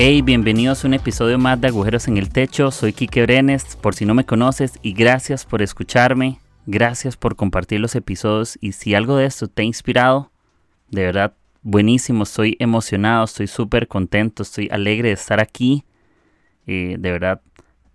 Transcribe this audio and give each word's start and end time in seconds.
Hey, 0.00 0.22
bienvenidos 0.22 0.84
a 0.84 0.86
un 0.86 0.94
episodio 0.94 1.40
más 1.40 1.60
de 1.60 1.66
Agujeros 1.66 2.06
en 2.06 2.18
el 2.18 2.30
Techo. 2.30 2.70
Soy 2.70 2.92
Kike 2.92 3.22
Brenes, 3.22 3.74
por 3.74 3.96
si 3.96 4.06
no 4.06 4.14
me 4.14 4.24
conoces, 4.24 4.78
y 4.80 4.92
gracias 4.92 5.44
por 5.44 5.60
escucharme. 5.60 6.38
Gracias 6.66 7.16
por 7.16 7.34
compartir 7.34 7.80
los 7.80 7.96
episodios. 7.96 8.56
Y 8.60 8.70
si 8.70 8.94
algo 8.94 9.16
de 9.16 9.26
esto 9.26 9.48
te 9.48 9.62
ha 9.62 9.64
inspirado, 9.64 10.30
de 10.88 11.02
verdad, 11.02 11.34
buenísimo. 11.62 12.22
Estoy 12.22 12.56
emocionado, 12.60 13.24
estoy 13.24 13.48
súper 13.48 13.88
contento, 13.88 14.44
estoy 14.44 14.68
alegre 14.70 15.08
de 15.08 15.14
estar 15.14 15.40
aquí. 15.40 15.84
Eh, 16.68 16.94
de 16.96 17.10
verdad, 17.10 17.40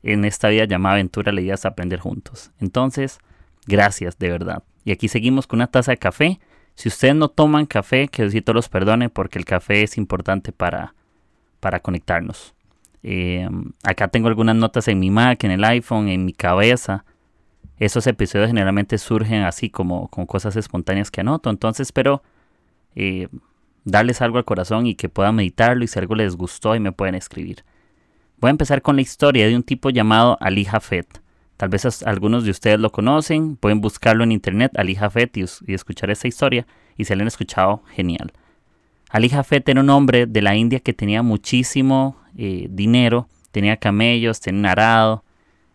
en 0.02 0.26
esta 0.26 0.50
vida 0.50 0.66
llamada 0.66 0.96
aventura 0.96 1.32
le 1.32 1.50
a 1.50 1.56
aprender 1.64 2.02
juntos. 2.02 2.52
Entonces, 2.60 3.20
gracias, 3.66 4.20
de 4.20 4.30
verdad. 4.30 4.62
Y 4.84 4.92
aquí 4.92 5.08
seguimos 5.08 5.48
con 5.48 5.60
una 5.60 5.68
taza 5.68 5.92
de 5.92 6.00
café. 6.00 6.42
Si 6.76 6.90
ustedes 6.90 7.16
no 7.16 7.30
toman 7.30 7.66
café, 7.66 8.10
que 8.10 8.24
Diosito 8.24 8.52
los 8.52 8.68
perdone 8.68 9.08
porque 9.08 9.40
el 9.40 9.46
café 9.46 9.84
es 9.84 9.98
importante 9.98 10.52
para 10.52 10.96
para 11.64 11.80
conectarnos. 11.80 12.54
Eh, 13.04 13.48
acá 13.84 14.10
tengo 14.10 14.28
algunas 14.28 14.58
notas 14.58 14.90
en 14.90 15.00
mi 15.00 15.10
Mac, 15.10 15.42
en 15.46 15.52
el 15.52 15.64
iPhone, 15.64 16.10
en 16.10 16.26
mi 16.26 16.34
cabeza. 16.34 17.06
Esos 17.80 18.06
episodios 18.06 18.50
generalmente 18.50 18.98
surgen 18.98 19.44
así 19.44 19.70
como 19.70 20.10
con 20.10 20.26
cosas 20.26 20.58
espontáneas 20.58 21.10
que 21.10 21.22
anoto. 21.22 21.50
Entonces 21.50 21.88
espero 21.88 22.22
eh, 22.96 23.30
darles 23.86 24.22
algo 24.22 24.40
al 24.40 24.44
corazón 24.44 24.88
y 24.88 24.96
que 24.96 25.08
puedan 25.08 25.36
meditarlo 25.36 25.86
y 25.86 25.88
si 25.88 25.98
algo 25.98 26.16
les 26.16 26.36
gustó 26.36 26.76
y 26.76 26.82
me 26.82 26.92
pueden 26.92 27.16
escribir. 27.16 27.64
Voy 28.40 28.50
a 28.50 28.52
empezar 28.52 28.82
con 28.82 28.98
la 28.98 29.02
historia 29.02 29.48
de 29.48 29.56
un 29.56 29.64
tipo 29.64 29.90
llamado 29.90 30.38
Ali 30.42 30.66
Jafet. 30.66 31.22
Tal 31.56 31.70
vez 31.70 32.04
algunos 32.04 32.44
de 32.44 32.52
ustedes 32.52 32.78
lo 32.78 32.92
conocen, 32.92 33.56
pueden 33.56 33.80
buscarlo 33.80 34.26
en 34.26 34.34
internet, 34.34 34.74
Ali 34.76 34.96
Jafet, 34.96 35.38
y, 35.38 35.46
y 35.66 35.74
escuchar 35.74 36.10
esa 36.10 36.28
historia. 36.28 36.68
Y 36.98 37.06
si 37.06 37.16
lo 37.16 37.22
han 37.22 37.28
escuchado, 37.28 37.84
genial. 37.96 38.34
Ali 39.14 39.30
Jafet 39.30 39.70
era 39.70 39.80
un 39.80 39.92
hombre 39.92 40.26
de 40.26 40.42
la 40.42 40.56
India 40.56 40.80
que 40.80 40.92
tenía 40.92 41.22
muchísimo 41.22 42.18
eh, 42.36 42.66
dinero, 42.72 43.28
tenía 43.52 43.78
camellos, 43.78 44.40
tenía 44.40 44.60
un 44.62 44.66
arado. 44.66 45.24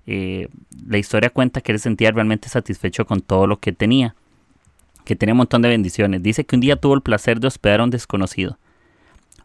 Eh, 0.08 0.48
la 0.84 0.98
historia 0.98 1.30
cuenta 1.30 1.60
que 1.60 1.70
él 1.70 1.78
se 1.78 1.84
sentía 1.84 2.10
realmente 2.10 2.48
satisfecho 2.48 3.06
con 3.06 3.20
todo 3.20 3.46
lo 3.46 3.60
que 3.60 3.70
tenía, 3.70 4.16
que 5.04 5.14
tenía 5.14 5.34
un 5.34 5.38
montón 5.38 5.62
de 5.62 5.68
bendiciones. 5.68 6.20
Dice 6.20 6.44
que 6.44 6.56
un 6.56 6.60
día 6.60 6.74
tuvo 6.74 6.94
el 6.94 7.00
placer 7.00 7.38
de 7.38 7.46
hospedar 7.46 7.78
a 7.78 7.84
un 7.84 7.90
desconocido. 7.90 8.58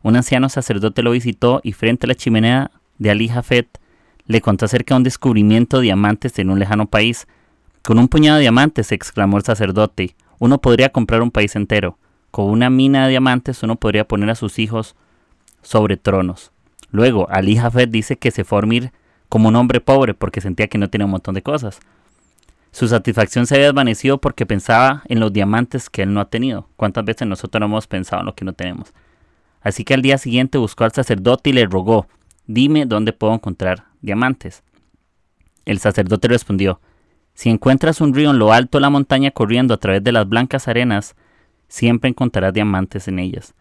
Un 0.01 0.15
anciano 0.15 0.49
sacerdote 0.49 1.03
lo 1.03 1.11
visitó 1.11 1.61
y 1.63 1.73
frente 1.73 2.07
a 2.07 2.09
la 2.09 2.15
chimenea 2.15 2.71
de 2.97 3.11
Ali 3.11 3.29
Jafet 3.29 3.79
le 4.25 4.41
contó 4.41 4.65
acerca 4.65 4.95
de 4.95 4.97
un 4.97 5.03
descubrimiento 5.03 5.77
de 5.77 5.83
diamantes 5.83 6.39
en 6.39 6.49
un 6.49 6.57
lejano 6.57 6.87
país. 6.87 7.27
Con 7.83 7.99
un 7.99 8.07
puñado 8.07 8.37
de 8.37 8.41
diamantes, 8.41 8.91
exclamó 8.91 9.37
el 9.37 9.43
sacerdote, 9.43 10.15
uno 10.39 10.59
podría 10.59 10.89
comprar 10.89 11.21
un 11.21 11.29
país 11.29 11.55
entero 11.55 11.99
con 12.33 12.49
una 12.49 12.71
mina 12.71 13.03
de 13.03 13.11
diamantes 13.11 13.61
uno 13.61 13.75
podría 13.75 14.07
poner 14.07 14.31
a 14.31 14.35
sus 14.35 14.57
hijos 14.57 14.95
sobre 15.61 15.97
tronos. 15.97 16.51
Luego, 16.89 17.27
Ali 17.29 17.57
Jafet 17.57 17.91
dice 17.91 18.17
que 18.17 18.31
se 18.31 18.43
fue 18.43 18.57
a 18.57 18.61
dormir 18.61 18.91
como 19.29 19.49
un 19.49 19.55
hombre 19.55 19.81
pobre 19.81 20.15
porque 20.15 20.41
sentía 20.41 20.67
que 20.67 20.79
no 20.79 20.89
tenía 20.89 21.05
un 21.05 21.11
montón 21.11 21.35
de 21.35 21.43
cosas. 21.43 21.79
Su 22.71 22.87
satisfacción 22.87 23.45
se 23.45 23.53
había 23.53 23.67
desvanecido 23.67 24.17
porque 24.17 24.47
pensaba 24.47 25.03
en 25.05 25.19
los 25.19 25.31
diamantes 25.31 25.91
que 25.91 26.01
él 26.01 26.11
no 26.11 26.21
ha 26.21 26.31
tenido. 26.31 26.67
¿Cuántas 26.75 27.05
veces 27.05 27.27
nosotros 27.27 27.59
no 27.59 27.67
hemos 27.67 27.85
pensado 27.85 28.21
en 28.21 28.25
lo 28.25 28.33
que 28.33 28.45
no 28.45 28.53
tenemos? 28.53 28.93
Así 29.61 29.83
que 29.83 29.93
al 29.93 30.01
día 30.01 30.17
siguiente 30.17 30.57
buscó 30.57 30.85
al 30.85 30.91
sacerdote 30.91 31.51
y 31.51 31.53
le 31.53 31.67
rogó, 31.67 32.07
dime 32.47 32.87
dónde 32.87 33.13
puedo 33.13 33.35
encontrar 33.35 33.85
diamantes. 34.01 34.63
El 35.65 35.77
sacerdote 35.77 36.29
respondió, 36.29 36.81
si 37.35 37.51
encuentras 37.51 38.01
un 38.01 38.11
río 38.11 38.31
en 38.31 38.39
lo 38.39 38.53
alto 38.53 38.79
de 38.79 38.81
la 38.81 38.89
montaña 38.89 39.29
corriendo 39.29 39.75
a 39.75 39.77
través 39.77 40.03
de 40.03 40.11
las 40.11 40.27
blancas 40.27 40.67
arenas, 40.67 41.15
siempre 41.73 42.07
encontrarás 42.07 42.53
diamantes 42.53 43.07
en 43.07 43.17
ellas. 43.17 43.55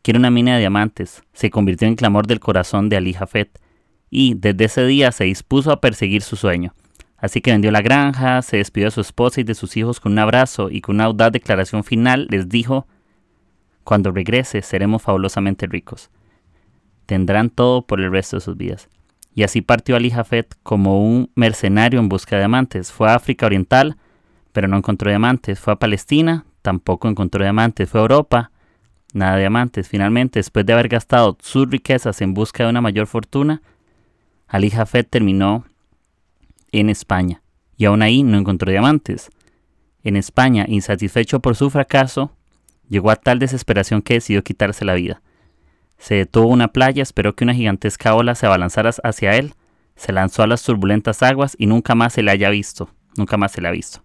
Quiere 0.00 0.18
una 0.18 0.30
mina 0.30 0.54
de 0.54 0.60
diamantes, 0.60 1.22
se 1.34 1.50
convirtió 1.50 1.86
en 1.86 1.96
clamor 1.96 2.26
del 2.26 2.40
corazón 2.40 2.88
de 2.88 2.96
Ali 2.96 3.12
Jafet, 3.12 3.60
y 4.08 4.32
desde 4.36 4.64
ese 4.64 4.86
día 4.86 5.12
se 5.12 5.24
dispuso 5.24 5.70
a 5.70 5.78
perseguir 5.82 6.22
su 6.22 6.36
sueño. 6.36 6.72
Así 7.18 7.42
que 7.42 7.50
vendió 7.50 7.70
la 7.70 7.82
granja, 7.82 8.40
se 8.40 8.56
despidió 8.56 8.86
de 8.86 8.92
su 8.92 9.02
esposa 9.02 9.42
y 9.42 9.44
de 9.44 9.54
sus 9.54 9.76
hijos 9.76 10.00
con 10.00 10.12
un 10.12 10.18
abrazo 10.18 10.70
y 10.70 10.80
con 10.80 10.94
una 10.94 11.04
audaz 11.04 11.30
declaración 11.30 11.84
final 11.84 12.26
les 12.30 12.48
dijo, 12.48 12.86
Cuando 13.84 14.12
regrese 14.12 14.62
seremos 14.62 15.02
fabulosamente 15.02 15.66
ricos. 15.66 16.08
Tendrán 17.04 17.50
todo 17.50 17.82
por 17.82 18.00
el 18.00 18.10
resto 18.10 18.38
de 18.38 18.40
sus 18.40 18.56
vidas. 18.56 18.88
Y 19.34 19.42
así 19.42 19.60
partió 19.60 19.94
Ali 19.94 20.10
Jafet 20.10 20.54
como 20.62 21.04
un 21.06 21.30
mercenario 21.34 22.00
en 22.00 22.08
busca 22.08 22.36
de 22.36 22.42
diamantes. 22.42 22.92
Fue 22.92 23.10
a 23.10 23.14
África 23.14 23.44
Oriental, 23.44 23.98
pero 24.52 24.68
no 24.68 24.78
encontró 24.78 25.10
diamantes. 25.10 25.60
Fue 25.60 25.74
a 25.74 25.76
Palestina, 25.76 26.46
tampoco 26.68 27.08
encontró 27.08 27.42
diamantes. 27.42 27.88
Fue 27.88 27.98
a 27.98 28.02
Europa, 28.02 28.50
nada 29.14 29.36
de 29.36 29.40
diamantes. 29.40 29.88
Finalmente, 29.88 30.38
después 30.38 30.66
de 30.66 30.74
haber 30.74 30.88
gastado 30.88 31.38
sus 31.40 31.70
riquezas 31.70 32.20
en 32.20 32.34
busca 32.34 32.64
de 32.64 32.68
una 32.68 32.82
mayor 32.82 33.06
fortuna, 33.06 33.62
Ali 34.46 34.68
Jafet 34.68 35.08
terminó 35.08 35.64
en 36.70 36.90
España 36.90 37.40
y 37.78 37.86
aún 37.86 38.02
ahí 38.02 38.22
no 38.22 38.36
encontró 38.36 38.70
diamantes. 38.70 39.30
En 40.04 40.16
España, 40.16 40.66
insatisfecho 40.68 41.40
por 41.40 41.56
su 41.56 41.70
fracaso, 41.70 42.32
llegó 42.86 43.10
a 43.10 43.16
tal 43.16 43.38
desesperación 43.38 44.02
que 44.02 44.14
decidió 44.14 44.44
quitarse 44.44 44.84
la 44.84 44.92
vida. 44.92 45.22
Se 45.96 46.16
detuvo 46.16 46.48
en 46.48 46.52
una 46.52 46.68
playa, 46.68 47.02
esperó 47.02 47.34
que 47.34 47.44
una 47.44 47.54
gigantesca 47.54 48.14
ola 48.14 48.34
se 48.34 48.44
abalanzara 48.44 48.90
hacia 49.04 49.36
él, 49.36 49.54
se 49.96 50.12
lanzó 50.12 50.42
a 50.42 50.46
las 50.46 50.62
turbulentas 50.62 51.22
aguas 51.22 51.56
y 51.58 51.64
nunca 51.64 51.94
más 51.94 52.12
se 52.12 52.22
le 52.22 52.30
haya 52.30 52.50
visto, 52.50 52.90
nunca 53.16 53.38
más 53.38 53.52
se 53.52 53.62
le 53.62 53.68
ha 53.68 53.72
visto. 53.72 54.02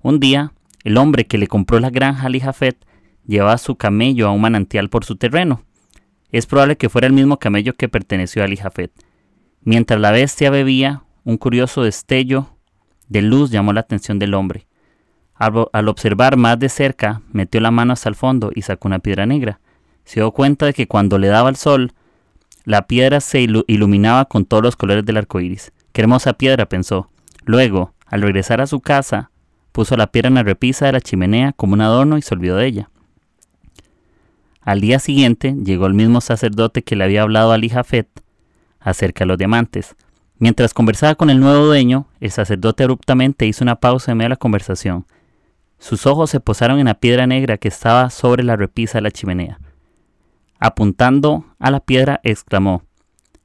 Un 0.00 0.18
día, 0.18 0.52
el 0.84 0.96
hombre 0.96 1.26
que 1.26 1.38
le 1.38 1.46
compró 1.46 1.80
la 1.80 1.90
granja 1.90 2.26
a 2.26 2.40
Jafet 2.40 2.76
llevaba 3.26 3.58
su 3.58 3.76
camello 3.76 4.28
a 4.28 4.32
un 4.32 4.40
manantial 4.40 4.88
por 4.88 5.04
su 5.04 5.16
terreno. 5.16 5.62
Es 6.30 6.46
probable 6.46 6.76
que 6.76 6.88
fuera 6.88 7.06
el 7.06 7.12
mismo 7.12 7.38
camello 7.38 7.74
que 7.74 7.88
perteneció 7.88 8.42
a 8.42 8.46
Ali 8.46 8.56
Jafet. 8.56 8.92
Mientras 9.62 10.00
la 10.00 10.10
bestia 10.10 10.50
bebía, 10.50 11.04
un 11.24 11.36
curioso 11.36 11.82
destello 11.82 12.56
de 13.08 13.22
luz 13.22 13.50
llamó 13.50 13.72
la 13.72 13.80
atención 13.80 14.18
del 14.18 14.34
hombre. 14.34 14.66
Al, 15.34 15.88
observar 15.88 16.36
más 16.36 16.58
de 16.58 16.68
cerca, 16.68 17.22
metió 17.32 17.60
la 17.60 17.70
mano 17.70 17.92
hasta 17.92 18.08
el 18.08 18.14
fondo 18.14 18.52
y 18.54 18.62
sacó 18.62 18.88
una 18.88 19.00
piedra 19.00 19.26
negra. 19.26 19.60
Se 20.04 20.20
dio 20.20 20.30
cuenta 20.30 20.66
de 20.66 20.72
que 20.72 20.86
cuando 20.86 21.18
le 21.18 21.28
daba 21.28 21.50
el 21.50 21.56
sol, 21.56 21.92
la 22.64 22.86
piedra 22.86 23.20
se 23.20 23.40
iluminaba 23.40 24.24
con 24.26 24.44
todos 24.44 24.62
los 24.62 24.76
colores 24.76 25.04
del 25.04 25.16
arco 25.16 25.40
iris. 25.40 25.72
Qué 25.92 26.00
hermosa 26.00 26.34
piedra, 26.34 26.66
pensó. 26.66 27.10
Luego, 27.44 27.92
al 28.06 28.22
regresar 28.22 28.60
a 28.60 28.68
su 28.68 28.80
casa, 28.80 29.31
Puso 29.72 29.96
la 29.96 30.06
piedra 30.06 30.28
en 30.28 30.34
la 30.34 30.42
repisa 30.42 30.86
de 30.86 30.92
la 30.92 31.00
chimenea 31.00 31.52
como 31.52 31.72
un 31.74 31.80
adorno 31.80 32.18
y 32.18 32.22
se 32.22 32.34
olvidó 32.34 32.56
de 32.56 32.66
ella. 32.66 32.90
Al 34.60 34.80
día 34.80 34.98
siguiente 34.98 35.56
llegó 35.64 35.86
el 35.86 35.94
mismo 35.94 36.20
sacerdote 36.20 36.82
que 36.82 36.94
le 36.94 37.04
había 37.04 37.22
hablado 37.22 37.50
a 37.50 37.54
Ali 37.54 37.68
Jafet 37.68 38.08
acerca 38.78 39.24
de 39.24 39.28
los 39.28 39.38
diamantes. 39.38 39.96
Mientras 40.38 40.74
conversaba 40.74 41.14
con 41.14 41.30
el 41.30 41.40
nuevo 41.40 41.66
dueño, 41.66 42.06
el 42.20 42.30
sacerdote 42.30 42.84
abruptamente 42.84 43.46
hizo 43.46 43.64
una 43.64 43.76
pausa 43.76 44.12
en 44.12 44.18
medio 44.18 44.26
de 44.26 44.30
la 44.30 44.36
conversación. 44.36 45.06
Sus 45.78 46.06
ojos 46.06 46.30
se 46.30 46.40
posaron 46.40 46.78
en 46.78 46.86
la 46.86 46.94
piedra 46.94 47.26
negra 47.26 47.58
que 47.58 47.68
estaba 47.68 48.08
sobre 48.10 48.44
la 48.44 48.56
repisa 48.56 48.98
de 48.98 49.02
la 49.02 49.10
chimenea. 49.10 49.58
Apuntando 50.60 51.44
a 51.58 51.72
la 51.72 51.80
piedra, 51.80 52.20
exclamó, 52.22 52.84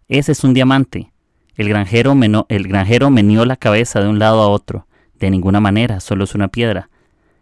Ese 0.07 0.33
es 0.33 0.43
un 0.43 0.53
diamante. 0.53 1.11
El 1.55 1.69
granjero, 1.69 2.15
el 2.49 2.67
granjero 2.67 3.09
meneó 3.09 3.43
la 3.45 3.55
cabeza 3.55 4.01
de 4.01 4.07
un 4.07 4.19
lado 4.19 4.41
a 4.41 4.49
otro. 4.49 4.85
De 5.19 5.31
ninguna 5.31 5.59
manera, 5.59 5.99
solo 5.99 6.23
es 6.23 6.35
una 6.35 6.47
piedra. 6.47 6.89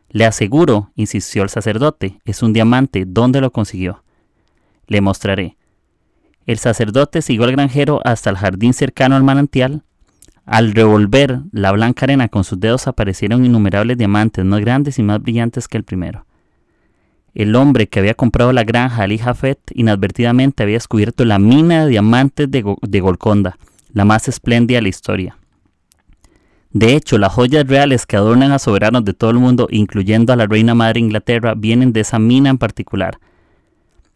Le 0.09 0.25
aseguro, 0.25 0.91
insistió 0.95 1.43
el 1.43 1.49
sacerdote, 1.49 2.19
es 2.25 2.41
un 2.41 2.53
diamante. 2.53 3.03
¿Dónde 3.05 3.41
lo 3.41 3.51
consiguió? 3.51 4.03
Le 4.87 5.01
mostraré. 5.01 5.57
El 6.45 6.57
sacerdote 6.57 7.21
siguió 7.21 7.45
al 7.45 7.51
granjero 7.51 8.01
hasta 8.05 8.29
el 8.29 8.37
jardín 8.37 8.73
cercano 8.73 9.15
al 9.15 9.23
manantial. 9.23 9.83
Al 10.45 10.73
revolver 10.73 11.39
la 11.51 11.71
blanca 11.71 12.05
arena 12.05 12.27
con 12.27 12.43
sus 12.43 12.59
dedos 12.59 12.87
aparecieron 12.87 13.45
innumerables 13.45 13.97
diamantes 13.97 14.45
más 14.45 14.61
grandes 14.61 14.99
y 14.99 15.03
más 15.03 15.21
brillantes 15.21 15.67
que 15.67 15.77
el 15.77 15.83
primero. 15.83 16.25
El 17.33 17.55
hombre 17.55 17.87
que 17.87 17.99
había 17.99 18.13
comprado 18.13 18.53
la 18.53 18.63
granja 18.63 19.03
Ali 19.03 19.17
Jafet 19.17 19.59
inadvertidamente 19.73 20.63
había 20.63 20.75
descubierto 20.75 21.25
la 21.25 21.39
mina 21.39 21.83
de 21.83 21.89
diamantes 21.89 22.49
de, 22.49 22.75
de 22.81 22.99
Golconda, 23.01 23.57
la 23.91 24.05
más 24.05 24.27
espléndida 24.27 24.77
de 24.77 24.83
la 24.83 24.89
historia. 24.89 25.37
De 26.75 26.93
hecho, 26.93 27.17
las 27.17 27.31
joyas 27.31 27.65
reales 27.65 28.05
que 28.05 28.17
adornan 28.17 28.51
a 28.51 28.59
soberanos 28.59 29.05
de 29.05 29.13
todo 29.13 29.29
el 29.29 29.37
mundo, 29.37 29.69
incluyendo 29.71 30.33
a 30.33 30.35
la 30.35 30.45
reina 30.45 30.75
madre 30.75 30.99
Inglaterra, 30.99 31.53
vienen 31.55 31.93
de 31.93 32.01
esa 32.01 32.19
mina 32.19 32.49
en 32.49 32.57
particular. 32.57 33.17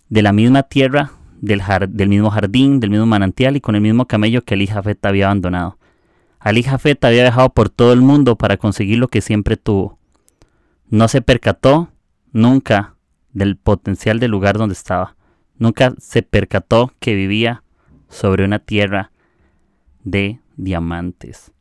De 0.09 0.21
la 0.21 0.33
misma 0.33 0.63
tierra 0.63 1.13
del, 1.39 1.61
mismo 2.09 2.29
jardín, 2.29 2.81
del 2.81 2.89
mismo 2.89 3.05
manantial 3.05 3.55
y 3.55 3.61
con 3.61 3.75
el 3.75 3.81
mismo 3.81 4.07
camello 4.07 4.43
que 4.43 4.55
Ali 4.55 4.67
Jafet 4.67 5.05
había 5.05 5.27
abandonado. 5.27 5.77
Ali 6.37 6.63
Jafet 6.63 7.01
había 7.05 7.21
viajado 7.21 7.49
por 7.51 7.69
todo 7.69 7.93
el 7.93 8.01
mundo 8.01 8.35
para 8.35 8.57
conseguir 8.57 8.99
lo 8.99 9.07
que 9.07 9.21
siempre 9.21 9.55
tuvo. 9.55 9.97
No 10.89 11.07
se 11.07 11.21
percató 11.21 11.87
nunca 12.33 12.95
del 13.31 13.55
potencial 13.55 14.19
del 14.19 14.31
lugar 14.31 14.57
donde 14.57 14.73
estaba. 14.73 15.15
Nunca 15.57 15.93
se 15.97 16.23
percató 16.23 16.91
que 16.99 17.15
vivía 17.15 17.63
sobre 18.09 18.43
una 18.43 18.59
tierra 18.59 19.11
de 20.03 20.41
diamantes. 20.57 21.53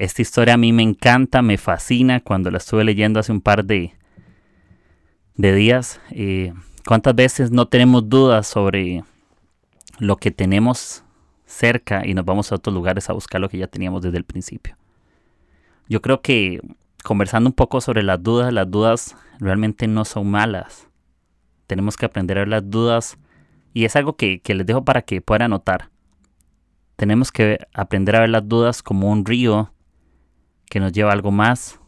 Esta 0.00 0.22
historia 0.22 0.54
a 0.54 0.56
mí 0.56 0.72
me 0.72 0.82
encanta, 0.82 1.42
me 1.42 1.58
fascina 1.58 2.20
cuando 2.20 2.50
la 2.50 2.56
estuve 2.56 2.84
leyendo 2.84 3.20
hace 3.20 3.32
un 3.32 3.42
par 3.42 3.66
de, 3.66 3.92
de 5.34 5.54
días. 5.54 6.00
Eh, 6.10 6.54
¿Cuántas 6.86 7.14
veces 7.14 7.50
no 7.50 7.68
tenemos 7.68 8.08
dudas 8.08 8.46
sobre 8.46 9.04
lo 9.98 10.16
que 10.16 10.30
tenemos 10.30 11.04
cerca 11.44 12.06
y 12.06 12.14
nos 12.14 12.24
vamos 12.24 12.50
a 12.50 12.54
otros 12.54 12.72
lugares 12.72 13.10
a 13.10 13.12
buscar 13.12 13.42
lo 13.42 13.50
que 13.50 13.58
ya 13.58 13.66
teníamos 13.66 14.00
desde 14.00 14.16
el 14.16 14.24
principio? 14.24 14.74
Yo 15.86 16.00
creo 16.00 16.22
que 16.22 16.62
conversando 17.04 17.50
un 17.50 17.54
poco 17.54 17.82
sobre 17.82 18.02
las 18.02 18.22
dudas, 18.22 18.54
las 18.54 18.70
dudas 18.70 19.16
realmente 19.38 19.86
no 19.86 20.06
son 20.06 20.30
malas. 20.30 20.88
Tenemos 21.66 21.98
que 21.98 22.06
aprender 22.06 22.38
a 22.38 22.40
ver 22.40 22.48
las 22.48 22.70
dudas 22.70 23.18
y 23.74 23.84
es 23.84 23.96
algo 23.96 24.16
que, 24.16 24.40
que 24.40 24.54
les 24.54 24.64
dejo 24.64 24.82
para 24.82 25.02
que 25.02 25.20
puedan 25.20 25.50
notar. 25.50 25.90
Tenemos 26.96 27.30
que 27.30 27.58
aprender 27.74 28.16
a 28.16 28.20
ver 28.20 28.30
las 28.30 28.48
dudas 28.48 28.82
como 28.82 29.10
un 29.10 29.26
río 29.26 29.70
que 30.70 30.80
nos 30.80 30.92
lleva 30.92 31.10
a 31.10 31.12
algo 31.12 31.32
más, 31.32 31.78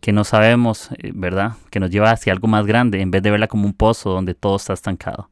que 0.00 0.10
no 0.10 0.24
sabemos, 0.24 0.90
eh, 0.92 1.12
¿verdad? 1.14 1.52
Que 1.70 1.78
nos 1.78 1.90
lleva 1.90 2.10
hacia 2.10 2.32
algo 2.32 2.48
más 2.48 2.66
grande, 2.66 3.00
en 3.00 3.10
vez 3.10 3.22
de 3.22 3.30
verla 3.30 3.46
como 3.46 3.66
un 3.66 3.74
pozo 3.74 4.10
donde 4.10 4.34
todo 4.34 4.56
está 4.56 4.72
estancado. 4.72 5.30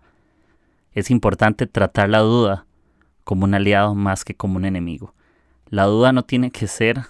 Es 0.93 1.11
importante 1.11 1.67
tratar 1.67 2.11
la 2.11 2.19
duda 2.21 2.67
como 3.25 3.45
un 3.45 3.55
aliado 3.55 3.95
más 3.95 4.25
que 4.25 4.37
como 4.37 4.57
un 4.57 4.67
enemigo. 4.67 5.15
La 5.71 5.85
duda 5.85 6.13
no 6.13 6.25
tiene 6.25 6.51
que 6.51 6.67
ser 6.67 7.01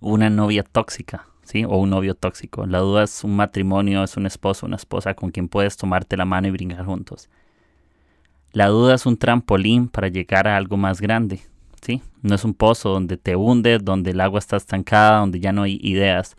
una 0.00 0.28
novia 0.28 0.64
tóxica, 0.64 1.28
¿sí? 1.42 1.64
O 1.64 1.76
un 1.78 1.90
novio 1.90 2.16
tóxico. 2.16 2.66
La 2.66 2.80
duda 2.80 3.04
es 3.04 3.22
un 3.22 3.36
matrimonio, 3.36 4.02
es 4.02 4.16
un 4.16 4.26
esposo, 4.26 4.66
una 4.66 4.76
esposa 4.76 5.14
con 5.14 5.30
quien 5.30 5.48
puedes 5.48 5.76
tomarte 5.76 6.16
la 6.16 6.24
mano 6.24 6.48
y 6.48 6.50
brincar 6.50 6.84
juntos. 6.84 7.30
La 8.50 8.66
duda 8.66 8.96
es 8.96 9.06
un 9.06 9.18
trampolín 9.18 9.88
para 9.88 10.08
llegar 10.08 10.48
a 10.48 10.56
algo 10.56 10.76
más 10.76 11.00
grande, 11.00 11.42
¿sí? 11.80 12.02
No 12.22 12.34
es 12.34 12.44
un 12.44 12.54
pozo 12.54 12.90
donde 12.90 13.16
te 13.16 13.36
hundes, 13.36 13.84
donde 13.84 14.10
el 14.10 14.20
agua 14.20 14.38
está 14.38 14.56
estancada, 14.56 15.20
donde 15.20 15.40
ya 15.40 15.52
no 15.52 15.62
hay 15.62 15.78
ideas. 15.82 16.36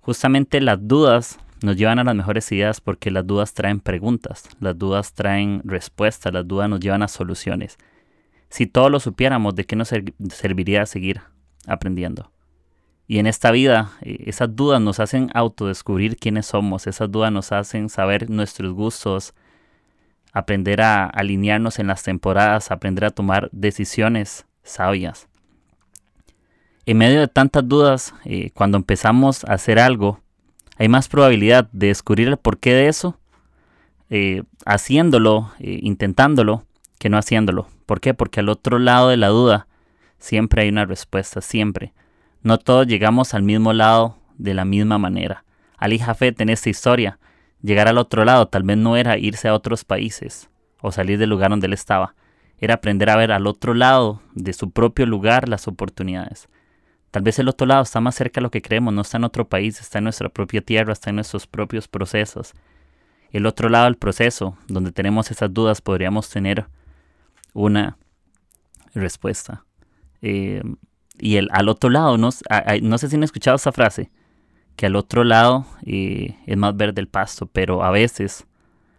Justamente 0.00 0.60
las 0.60 0.78
dudas 0.86 1.38
nos 1.62 1.76
llevan 1.76 1.98
a 1.98 2.04
las 2.04 2.14
mejores 2.14 2.50
ideas 2.52 2.80
porque 2.80 3.10
las 3.10 3.26
dudas 3.26 3.54
traen 3.54 3.80
preguntas, 3.80 4.48
las 4.60 4.78
dudas 4.78 5.14
traen 5.14 5.62
respuestas, 5.64 6.32
las 6.32 6.46
dudas 6.46 6.68
nos 6.68 6.80
llevan 6.80 7.02
a 7.02 7.08
soluciones. 7.08 7.78
Si 8.50 8.66
todos 8.66 8.90
lo 8.90 9.00
supiéramos, 9.00 9.54
¿de 9.54 9.64
qué 9.64 9.74
nos 9.74 9.90
serviría 10.30 10.86
seguir 10.86 11.22
aprendiendo? 11.66 12.30
Y 13.06 13.18
en 13.18 13.26
esta 13.26 13.50
vida, 13.50 13.92
eh, 14.02 14.24
esas 14.26 14.54
dudas 14.54 14.80
nos 14.80 15.00
hacen 15.00 15.30
autodescubrir 15.34 16.16
quiénes 16.16 16.46
somos, 16.46 16.86
esas 16.86 17.10
dudas 17.10 17.32
nos 17.32 17.52
hacen 17.52 17.88
saber 17.88 18.30
nuestros 18.30 18.72
gustos, 18.72 19.34
aprender 20.34 20.82
a 20.82 21.06
alinearnos 21.06 21.78
en 21.78 21.86
las 21.86 22.02
temporadas, 22.02 22.70
aprender 22.70 23.06
a 23.06 23.10
tomar 23.10 23.48
decisiones 23.52 24.44
sabias 24.62 25.28
en 26.86 26.98
medio 26.98 27.20
de 27.20 27.28
tantas 27.28 27.66
dudas, 27.66 28.14
eh, 28.24 28.50
cuando 28.52 28.76
empezamos 28.76 29.44
a 29.44 29.54
hacer 29.54 29.78
algo, 29.78 30.20
hay 30.76 30.88
más 30.88 31.08
probabilidad 31.08 31.68
de 31.72 31.88
descubrir 31.88 32.28
el 32.28 32.36
porqué 32.36 32.74
de 32.74 32.88
eso, 32.88 33.18
eh, 34.10 34.42
haciéndolo, 34.66 35.52
eh, 35.60 35.78
intentándolo, 35.82 36.64
que 36.98 37.08
no 37.08 37.16
haciéndolo. 37.16 37.68
¿Por 37.86 38.00
qué? 38.00 38.12
Porque 38.12 38.40
al 38.40 38.48
otro 38.48 38.78
lado 38.78 39.08
de 39.08 39.16
la 39.16 39.28
duda 39.28 39.66
siempre 40.18 40.62
hay 40.62 40.68
una 40.68 40.84
respuesta, 40.84 41.40
siempre. 41.40 41.92
No 42.42 42.58
todos 42.58 42.86
llegamos 42.86 43.34
al 43.34 43.42
mismo 43.42 43.72
lado 43.72 44.18
de 44.36 44.52
la 44.52 44.64
misma 44.64 44.98
manera. 44.98 45.44
Ali 45.78 45.98
Jafet 45.98 46.40
en 46.40 46.50
esta 46.50 46.68
historia, 46.68 47.18
llegar 47.64 47.88
al 47.88 47.98
otro 47.98 48.24
lado 48.24 48.46
tal 48.46 48.62
vez 48.62 48.76
no 48.76 48.96
era 48.96 49.16
irse 49.16 49.48
a 49.48 49.54
otros 49.54 49.84
países 49.84 50.50
o 50.82 50.92
salir 50.92 51.18
del 51.18 51.30
lugar 51.30 51.50
donde 51.50 51.66
él 51.66 51.72
estaba, 51.72 52.14
era 52.58 52.74
aprender 52.74 53.08
a 53.08 53.16
ver 53.16 53.32
al 53.32 53.46
otro 53.46 53.72
lado 53.72 54.20
de 54.34 54.52
su 54.52 54.70
propio 54.70 55.06
lugar 55.06 55.48
las 55.48 55.66
oportunidades. 55.66 56.48
Tal 57.10 57.22
vez 57.22 57.38
el 57.38 57.48
otro 57.48 57.66
lado 57.66 57.82
está 57.82 58.00
más 58.00 58.16
cerca 58.16 58.40
de 58.40 58.42
lo 58.42 58.50
que 58.50 58.60
creemos, 58.60 58.92
no 58.92 59.00
está 59.00 59.16
en 59.16 59.24
otro 59.24 59.48
país, 59.48 59.80
está 59.80 59.98
en 59.98 60.04
nuestra 60.04 60.28
propia 60.28 60.60
tierra, 60.60 60.92
está 60.92 61.10
en 61.10 61.16
nuestros 61.16 61.46
propios 61.46 61.88
procesos. 61.88 62.52
El 63.30 63.46
otro 63.46 63.68
lado 63.68 63.84
del 63.84 63.96
proceso, 63.96 64.58
donde 64.68 64.92
tenemos 64.92 65.30
esas 65.30 65.52
dudas, 65.52 65.80
podríamos 65.80 66.28
tener 66.28 66.66
una 67.52 67.96
respuesta. 68.94 69.64
Eh, 70.22 70.62
y 71.18 71.36
el, 71.36 71.48
al 71.52 71.68
otro 71.68 71.88
lado, 71.88 72.18
no, 72.18 72.30
no, 72.82 72.98
sé 72.98 73.08
si 73.08 73.16
han 73.16 73.22
escuchado 73.22 73.56
esa 73.56 73.72
frase, 73.72 74.10
que 74.76 74.86
al 74.86 74.96
otro 74.96 75.24
lado 75.24 75.66
eh, 75.84 76.36
es 76.46 76.56
más 76.56 76.76
verde 76.76 77.00
el 77.00 77.08
pasto, 77.08 77.46
pero 77.46 77.84
a 77.84 77.90
veces 77.90 78.46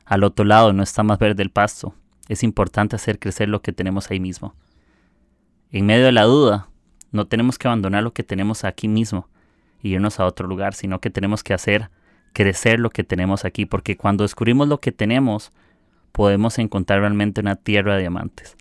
al 0.05 0.23
otro 0.23 0.45
lado 0.45 0.73
no 0.73 0.83
está 0.83 1.03
más 1.03 1.19
verde 1.19 1.43
el 1.43 1.51
pasto. 1.51 1.93
Es 2.27 2.43
importante 2.43 2.95
hacer 2.95 3.19
crecer 3.19 3.49
lo 3.49 3.61
que 3.61 3.73
tenemos 3.73 4.09
ahí 4.09 4.19
mismo. 4.19 4.55
En 5.71 5.85
medio 5.85 6.05
de 6.05 6.11
la 6.11 6.23
duda, 6.23 6.69
no 7.11 7.25
tenemos 7.25 7.57
que 7.57 7.67
abandonar 7.67 8.03
lo 8.03 8.13
que 8.13 8.23
tenemos 8.23 8.63
aquí 8.63 8.87
mismo 8.87 9.27
y 9.81 9.93
irnos 9.93 10.19
a 10.19 10.25
otro 10.25 10.47
lugar, 10.47 10.73
sino 10.73 10.99
que 10.99 11.09
tenemos 11.09 11.43
que 11.43 11.53
hacer 11.53 11.89
crecer 12.33 12.79
lo 12.79 12.89
que 12.89 13.03
tenemos 13.03 13.45
aquí, 13.45 13.65
porque 13.65 13.97
cuando 13.97 14.23
descubrimos 14.23 14.67
lo 14.67 14.79
que 14.79 14.91
tenemos, 14.91 15.51
podemos 16.11 16.59
encontrar 16.59 16.99
realmente 16.99 17.41
una 17.41 17.55
tierra 17.55 17.95
de 17.95 18.01
diamantes. 18.01 18.57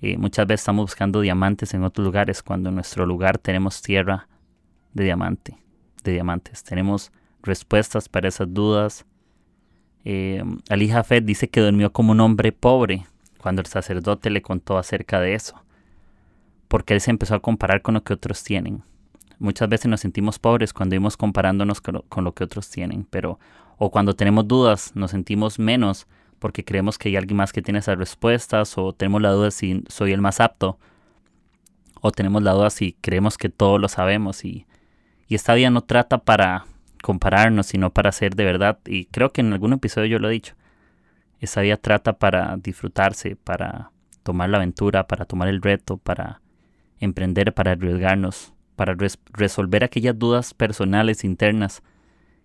Y 0.00 0.16
muchas 0.16 0.46
veces 0.46 0.62
estamos 0.62 0.84
buscando 0.84 1.20
diamantes 1.20 1.74
en 1.74 1.84
otros 1.84 2.04
lugares, 2.04 2.42
cuando 2.42 2.68
en 2.68 2.76
nuestro 2.76 3.06
lugar 3.06 3.38
tenemos 3.38 3.82
tierra 3.82 4.28
de 4.92 5.04
diamante, 5.04 5.58
de 6.02 6.12
diamantes. 6.12 6.64
Tenemos 6.64 7.12
respuestas 7.42 8.08
para 8.08 8.28
esas 8.28 8.52
dudas. 8.52 9.06
Eh, 10.04 10.42
Ali 10.68 10.88
Jafet 10.88 11.24
dice 11.24 11.48
que 11.48 11.60
durmió 11.60 11.92
como 11.92 12.12
un 12.12 12.20
hombre 12.20 12.52
pobre 12.52 13.06
cuando 13.38 13.60
el 13.60 13.66
sacerdote 13.66 14.30
le 14.30 14.42
contó 14.42 14.78
acerca 14.78 15.20
de 15.20 15.34
eso 15.34 15.62
porque 16.70 16.94
él 16.94 17.00
se 17.00 17.10
empezó 17.10 17.34
a 17.34 17.40
comparar 17.40 17.82
con 17.82 17.94
lo 17.94 18.04
que 18.04 18.12
otros 18.12 18.44
tienen. 18.44 18.84
Muchas 19.40 19.68
veces 19.68 19.88
nos 19.88 20.00
sentimos 20.00 20.38
pobres 20.38 20.72
cuando 20.72 20.94
vivimos 20.94 21.16
comparándonos 21.16 21.80
con 21.80 22.24
lo, 22.24 22.32
que 22.32 22.44
otros 22.44 22.70
tienen, 22.70 23.04
pero 23.10 23.40
o 23.76 23.90
cuando 23.90 24.14
tenemos 24.14 24.46
dudas 24.46 24.92
nos 24.94 25.10
sentimos 25.10 25.58
menos 25.58 26.06
porque 26.38 26.64
creemos 26.64 26.96
que 26.96 27.08
hay 27.08 27.16
alguien 27.16 27.38
más 27.38 27.52
que 27.52 27.60
tiene 27.60 27.80
esas 27.80 27.98
respuestas 27.98 28.78
o 28.78 28.92
tenemos 28.92 29.20
la 29.20 29.32
duda 29.32 29.50
si 29.50 29.82
soy 29.88 30.12
el 30.12 30.20
más 30.20 30.38
apto 30.38 30.78
o 32.00 32.12
tenemos 32.12 32.40
la 32.44 32.52
duda 32.52 32.70
si 32.70 32.96
creemos 33.00 33.36
que 33.36 33.48
todo 33.48 33.78
lo 33.78 33.88
sabemos 33.88 34.44
y, 34.44 34.64
y 35.30 35.36
esta 35.36 35.54
vida 35.54 35.70
no 35.70 35.82
trata 35.82 36.18
para 36.18 36.66
compararnos 37.02 37.66
sino 37.66 37.90
para 37.90 38.10
ser 38.10 38.34
de 38.34 38.44
verdad. 38.44 38.80
Y 38.84 39.04
creo 39.06 39.32
que 39.32 39.40
en 39.40 39.52
algún 39.52 39.72
episodio 39.72 40.08
yo 40.08 40.18
lo 40.18 40.28
he 40.28 40.32
dicho. 40.32 40.54
Esta 41.38 41.60
vida 41.60 41.76
trata 41.76 42.14
para 42.14 42.56
disfrutarse 42.56 43.36
para 43.36 43.92
tomar 44.24 44.50
la 44.50 44.56
aventura 44.56 45.06
para 45.06 45.24
tomar 45.24 45.48
el 45.48 45.62
reto 45.62 45.98
para 45.98 46.42
emprender 46.98 47.54
para 47.54 47.70
arriesgarnos, 47.70 48.52
para 48.74 48.96
resolver 49.32 49.84
aquellas 49.84 50.18
dudas 50.18 50.52
personales 50.52 51.22
internas 51.22 51.82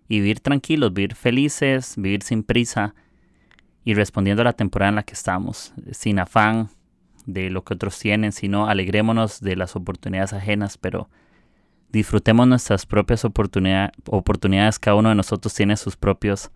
y 0.07 0.19
vivir 0.19 0.39
tranquilos, 0.39 0.93
vivir 0.93 1.15
felices, 1.15 1.95
vivir 1.97 2.21
sin 2.21 2.43
prisa 2.43 2.93
y 3.83 3.95
respondiendo 3.95 4.41
a 4.43 4.45
la 4.45 4.53
temporada 4.53 4.89
en 4.89 4.95
la 4.95 5.03
que 5.03 5.15
estamos, 5.15 5.73
sin 5.91 6.19
afán 6.19 6.69
de 7.25 7.49
lo 7.49 7.63
que 7.63 7.73
otros 7.73 7.97
tienen, 7.97 8.31
sino 8.31 8.67
alegrémonos 8.67 9.41
de 9.41 9.55
las 9.55 9.75
oportunidades 9.75 10.33
ajenas, 10.33 10.77
pero 10.77 11.09
disfrutemos 11.95 12.45
nuestras 12.45 12.85
propias 12.85 13.23
oportunidades, 13.23 14.79
cada 14.79 14.95
uno 14.95 15.09
de 15.09 15.15
nosotros 15.15 15.53
tiene 15.53 15.77
sus 15.77 15.95
propios 15.95 16.51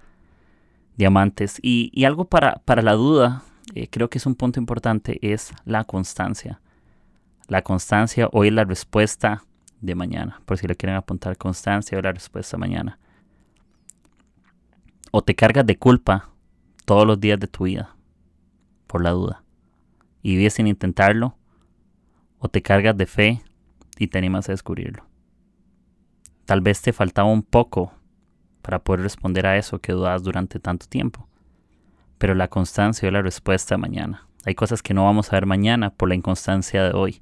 diamantes. 0.97 1.59
Y, 1.61 2.03
algo 2.03 2.25
para, 2.25 2.55
para 2.65 2.81
la 2.81 2.93
duda, 2.93 3.43
eh, 3.73 3.87
creo 3.87 4.09
que 4.09 4.17
es 4.17 4.25
un 4.25 4.35
punto 4.35 4.59
importante, 4.59 5.17
es 5.21 5.53
la 5.63 5.85
constancia. 5.85 6.59
La 7.47 7.61
constancia 7.61 8.27
hoy 8.33 8.49
es 8.49 8.53
la 8.53 8.65
respuesta 8.65 9.45
de 9.79 9.95
mañana. 9.95 10.41
Por 10.45 10.57
si 10.57 10.67
le 10.67 10.75
quieren 10.75 10.97
apuntar 10.97 11.37
constancia 11.37 11.97
es 11.97 12.03
la 12.03 12.11
respuesta 12.11 12.57
de 12.57 12.61
mañana. 12.61 12.99
O 15.11 15.23
te 15.23 15.35
cargas 15.35 15.65
de 15.65 15.77
culpa 15.77 16.29
todos 16.83 17.07
los 17.07 17.19
días 17.19 17.39
de 17.39 17.47
tu 17.47 17.63
vida 17.63 17.95
por 18.87 19.01
la 19.01 19.11
duda 19.11 19.43
y 20.21 20.35
vives 20.35 20.55
sin 20.55 20.67
intentarlo. 20.67 21.37
O 22.39 22.49
te 22.49 22.61
cargas 22.61 22.97
de 22.97 23.05
fe 23.05 23.41
y 23.97 24.07
te 24.07 24.17
animas 24.17 24.49
a 24.49 24.51
descubrirlo. 24.51 25.08
Tal 26.49 26.61
vez 26.61 26.81
te 26.81 26.93
faltaba 26.93 27.29
un 27.29 27.43
poco 27.43 27.93
para 28.63 28.79
poder 28.79 29.01
responder 29.01 29.45
a 29.45 29.55
eso 29.55 29.77
que 29.77 29.91
dudas 29.91 30.23
durante 30.23 30.59
tanto 30.59 30.87
tiempo. 30.87 31.29
Pero 32.17 32.33
la 32.33 32.47
constancia 32.47 33.05
es 33.05 33.13
la 33.13 33.21
respuesta 33.21 33.77
mañana. 33.77 34.27
Hay 34.45 34.55
cosas 34.55 34.81
que 34.81 34.95
no 34.95 35.03
vamos 35.03 35.31
a 35.31 35.35
ver 35.35 35.45
mañana 35.45 35.91
por 35.91 36.09
la 36.09 36.15
inconstancia 36.15 36.83
de 36.83 36.97
hoy 36.97 37.21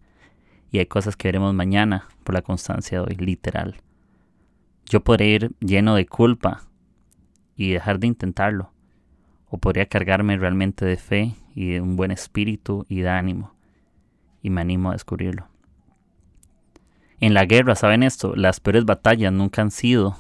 y 0.72 0.80
hay 0.80 0.86
cosas 0.86 1.18
que 1.18 1.28
veremos 1.28 1.54
mañana 1.54 2.08
por 2.24 2.36
la 2.36 2.42
constancia 2.42 3.00
de 3.00 3.04
hoy, 3.04 3.18
literal. 3.18 3.82
Yo 4.86 5.04
podré 5.04 5.28
ir 5.28 5.52
lleno 5.60 5.96
de 5.96 6.06
culpa 6.06 6.62
y 7.58 7.72
dejar 7.72 8.00
de 8.00 8.08
intentarlo. 8.08 8.72
o 9.50 9.58
podría 9.58 9.88
cargarme 9.88 10.38
realmente 10.38 10.86
de 10.86 10.96
fe 10.96 11.36
y 11.54 11.74
de 11.74 11.82
un 11.82 11.98
buen 11.98 12.12
espíritu 12.12 12.86
y 12.88 13.02
de 13.02 13.10
ánimo. 13.10 13.54
Y 14.42 14.52
me 14.52 14.62
animo 14.62 14.92
a 14.92 14.94
descubrirlo. 14.94 15.50
En 17.20 17.34
la 17.34 17.46
guerra, 17.46 17.76
¿saben 17.76 18.04
esto? 18.04 18.36
Las 18.36 18.60
peores 18.60 18.86
batallas 18.86 19.34
nunca 19.34 19.62
han 19.62 19.72
sido 19.72 20.18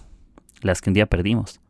las 0.62 0.82
que 0.82 0.90
un 0.90 0.96
día 0.96 1.06
perdimos, 1.06 1.62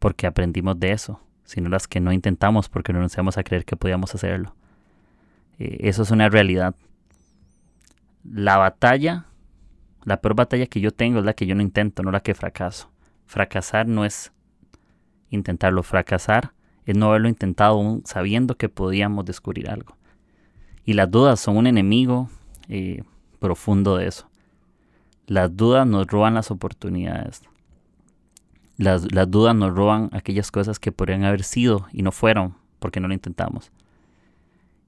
porque 0.00 0.26
aprendimos 0.26 0.78
de 0.80 0.90
eso, 0.90 1.20
sino 1.44 1.68
las 1.68 1.86
que 1.86 2.00
no 2.00 2.12
intentamos 2.12 2.68
porque 2.68 2.92
no 2.92 3.00
nos 3.00 3.14
íbamos 3.14 3.38
a 3.38 3.44
creer 3.44 3.64
que 3.64 3.76
podíamos 3.76 4.14
hacerlo. 4.14 4.54
Eh, 5.58 5.78
eso 5.80 6.02
es 6.02 6.10
una 6.10 6.28
realidad. 6.28 6.74
La 8.24 8.56
batalla, 8.56 9.26
la 10.04 10.20
peor 10.20 10.34
batalla 10.34 10.66
que 10.66 10.80
yo 10.80 10.90
tengo 10.90 11.20
es 11.20 11.24
la 11.24 11.34
que 11.34 11.46
yo 11.46 11.54
no 11.54 11.62
intento, 11.62 12.02
no 12.02 12.10
la 12.10 12.20
que 12.20 12.34
fracaso. 12.34 12.90
Fracasar 13.26 13.86
no 13.86 14.04
es 14.04 14.32
intentarlo, 15.30 15.82
fracasar 15.82 16.52
es 16.86 16.96
no 16.96 17.06
haberlo 17.06 17.28
intentado 17.28 17.74
aún 17.74 18.02
sabiendo 18.04 18.56
que 18.56 18.68
podíamos 18.68 19.24
descubrir 19.24 19.70
algo. 19.70 19.96
Y 20.84 20.94
las 20.94 21.10
dudas 21.10 21.40
son 21.40 21.56
un 21.56 21.66
enemigo 21.66 22.28
eh, 22.68 23.02
profundo 23.44 23.98
de 23.98 24.06
eso. 24.06 24.26
Las 25.26 25.54
dudas 25.54 25.86
nos 25.86 26.06
roban 26.06 26.32
las 26.32 26.50
oportunidades. 26.50 27.42
Las, 28.78 29.12
las, 29.12 29.30
dudas 29.30 29.54
nos 29.54 29.74
roban 29.74 30.08
aquellas 30.12 30.50
cosas 30.50 30.78
que 30.78 30.92
podrían 30.92 31.24
haber 31.24 31.42
sido 31.42 31.86
y 31.92 32.00
no 32.00 32.10
fueron 32.10 32.54
porque 32.78 33.00
no 33.00 33.08
lo 33.08 33.12
intentamos. 33.12 33.70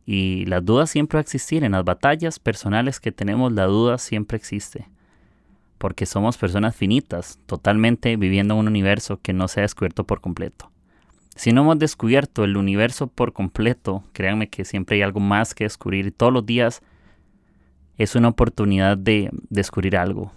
Y 0.06 0.46
las 0.46 0.64
dudas 0.64 0.88
siempre 0.88 1.18
van 1.18 1.20
a 1.20 1.26
existir. 1.26 1.64
En 1.64 1.72
las 1.72 1.84
batallas 1.84 2.38
personales 2.38 2.98
que 2.98 3.12
tenemos, 3.12 3.52
la 3.52 3.66
duda 3.66 3.98
siempre 3.98 4.38
existe. 4.38 4.88
Porque 5.76 6.06
somos 6.06 6.38
personas 6.38 6.74
finitas, 6.74 7.38
totalmente 7.44 8.16
viviendo 8.16 8.54
en 8.54 8.60
un 8.60 8.68
universo 8.68 9.20
que 9.20 9.34
no 9.34 9.48
se 9.48 9.60
ha 9.60 9.64
descubierto 9.64 10.04
por 10.04 10.22
completo. 10.22 10.70
Si 11.34 11.52
no 11.52 11.60
hemos 11.60 11.78
descubierto 11.78 12.42
el 12.42 12.56
universo 12.56 13.06
por 13.06 13.34
completo, 13.34 14.02
créanme 14.14 14.48
que 14.48 14.64
siempre 14.64 14.96
hay 14.96 15.02
algo 15.02 15.20
más 15.20 15.54
que 15.54 15.64
descubrir. 15.64 16.06
Y 16.06 16.10
todos 16.10 16.32
los 16.32 16.46
días 16.46 16.80
es 17.96 18.14
una 18.14 18.28
oportunidad 18.28 18.96
de 18.96 19.30
descubrir 19.48 19.96
algo. 19.96 20.32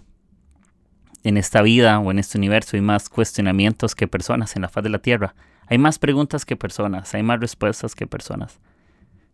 En 1.22 1.36
esta 1.36 1.60
vida 1.60 1.98
o 1.98 2.10
en 2.10 2.18
este 2.18 2.38
universo 2.38 2.76
hay 2.76 2.80
más 2.80 3.08
cuestionamientos 3.08 3.94
que 3.94 4.08
personas 4.08 4.56
en 4.56 4.62
la 4.62 4.68
faz 4.68 4.84
de 4.84 4.90
la 4.90 5.00
Tierra. 5.00 5.34
Hay 5.66 5.78
más 5.78 5.98
preguntas 5.98 6.44
que 6.46 6.56
personas, 6.56 7.14
hay 7.14 7.22
más 7.22 7.38
respuestas 7.40 7.94
que 7.94 8.06
personas. 8.06 8.58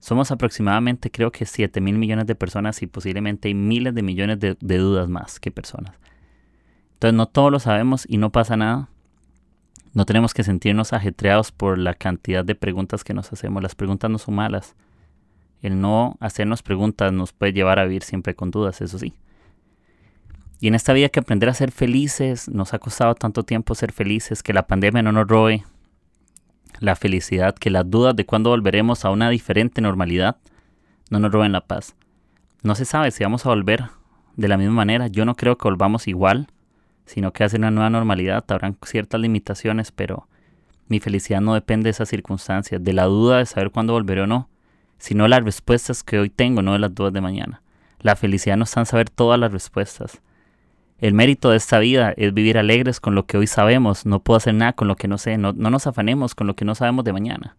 Somos 0.00 0.30
aproximadamente 0.30 1.10
creo 1.10 1.32
que 1.32 1.46
7 1.46 1.80
mil 1.80 1.96
millones 1.96 2.26
de 2.26 2.34
personas 2.34 2.82
y 2.82 2.86
posiblemente 2.86 3.48
hay 3.48 3.54
miles 3.54 3.94
de 3.94 4.02
millones 4.02 4.38
de, 4.40 4.54
dudas 4.60 5.08
más 5.08 5.40
que 5.40 5.50
personas. 5.50 5.94
Entonces 6.94 7.16
no 7.16 7.26
todos 7.26 7.52
lo 7.52 7.60
sabemos 7.60 8.04
y 8.08 8.18
no 8.18 8.30
pasa 8.30 8.56
nada. 8.56 8.88
No 9.94 10.04
tenemos 10.04 10.34
que 10.34 10.44
sentirnos 10.44 10.92
ajetreados 10.92 11.52
por 11.52 11.78
la 11.78 11.94
cantidad 11.94 12.44
de 12.44 12.54
preguntas 12.54 13.04
que 13.04 13.14
nos 13.14 13.32
hacemos. 13.32 13.62
Las 13.62 13.74
preguntas 13.74 14.10
no 14.10 14.18
son 14.18 14.34
malas. 14.34 14.74
El 15.62 15.80
no 15.80 16.16
hacernos 16.20 16.62
preguntas 16.62 17.12
nos 17.12 17.32
puede 17.32 17.52
llevar 17.52 17.78
a 17.78 17.84
vivir 17.84 18.02
siempre 18.02 18.34
con 18.34 18.50
dudas, 18.50 18.80
eso 18.80 18.98
sí. 18.98 19.14
Y 20.60 20.68
en 20.68 20.74
esta 20.74 20.92
vida 20.92 21.08
que 21.08 21.20
aprender 21.20 21.48
a 21.48 21.54
ser 21.54 21.70
felices. 21.70 22.48
Nos 22.48 22.72
ha 22.74 22.78
costado 22.78 23.14
tanto 23.14 23.42
tiempo 23.42 23.74
ser 23.74 23.92
felices, 23.92 24.42
que 24.42 24.52
la 24.52 24.66
pandemia 24.66 25.02
no 25.02 25.12
nos 25.12 25.28
robe 25.28 25.64
la 26.80 26.96
felicidad, 26.96 27.54
que 27.54 27.70
las 27.70 27.90
dudas 27.90 28.16
de 28.16 28.26
cuándo 28.26 28.50
volveremos 28.50 29.04
a 29.04 29.10
una 29.10 29.30
diferente 29.30 29.80
normalidad 29.80 30.36
no 31.10 31.18
nos 31.18 31.32
roben 31.32 31.52
la 31.52 31.66
paz. 31.66 31.94
No 32.62 32.74
se 32.74 32.84
sabe 32.84 33.10
si 33.10 33.22
vamos 33.22 33.46
a 33.46 33.50
volver 33.50 33.84
de 34.36 34.48
la 34.48 34.56
misma 34.56 34.74
manera. 34.74 35.06
Yo 35.06 35.24
no 35.24 35.36
creo 35.36 35.56
que 35.56 35.68
volvamos 35.68 36.08
igual, 36.08 36.48
sino 37.04 37.32
que 37.32 37.44
hace 37.44 37.56
una 37.56 37.70
nueva 37.70 37.90
normalidad. 37.90 38.44
Habrán 38.48 38.76
ciertas 38.84 39.20
limitaciones, 39.20 39.92
pero 39.92 40.28
mi 40.88 41.00
felicidad 41.00 41.40
no 41.40 41.54
depende 41.54 41.84
de 41.84 41.90
esas 41.90 42.08
circunstancias, 42.08 42.82
de 42.82 42.92
la 42.92 43.04
duda 43.04 43.38
de 43.38 43.46
saber 43.46 43.70
cuándo 43.70 43.92
volveré 43.92 44.22
o 44.22 44.26
no, 44.26 44.48
sino 44.98 45.28
las 45.28 45.44
respuestas 45.44 46.02
que 46.02 46.18
hoy 46.18 46.30
tengo, 46.30 46.62
no 46.62 46.76
las 46.78 46.94
dudas 46.94 47.12
de 47.12 47.20
mañana. 47.20 47.62
La 48.00 48.16
felicidad 48.16 48.56
no 48.56 48.64
está 48.64 48.80
en 48.80 48.86
saber 48.86 49.10
todas 49.10 49.38
las 49.38 49.52
respuestas, 49.52 50.20
el 50.98 51.12
mérito 51.12 51.50
de 51.50 51.58
esta 51.58 51.78
vida 51.78 52.14
es 52.16 52.32
vivir 52.32 52.56
alegres 52.56 53.00
con 53.00 53.14
lo 53.14 53.26
que 53.26 53.36
hoy 53.36 53.46
sabemos. 53.46 54.06
No 54.06 54.20
puedo 54.20 54.38
hacer 54.38 54.54
nada 54.54 54.72
con 54.72 54.88
lo 54.88 54.96
que 54.96 55.08
no 55.08 55.18
sé. 55.18 55.36
No, 55.36 55.52
nos 55.52 55.86
afanemos 55.86 56.34
con 56.34 56.46
lo 56.46 56.56
que 56.56 56.64
no 56.64 56.74
sabemos 56.74 57.04
de 57.04 57.12
mañana. 57.12 57.56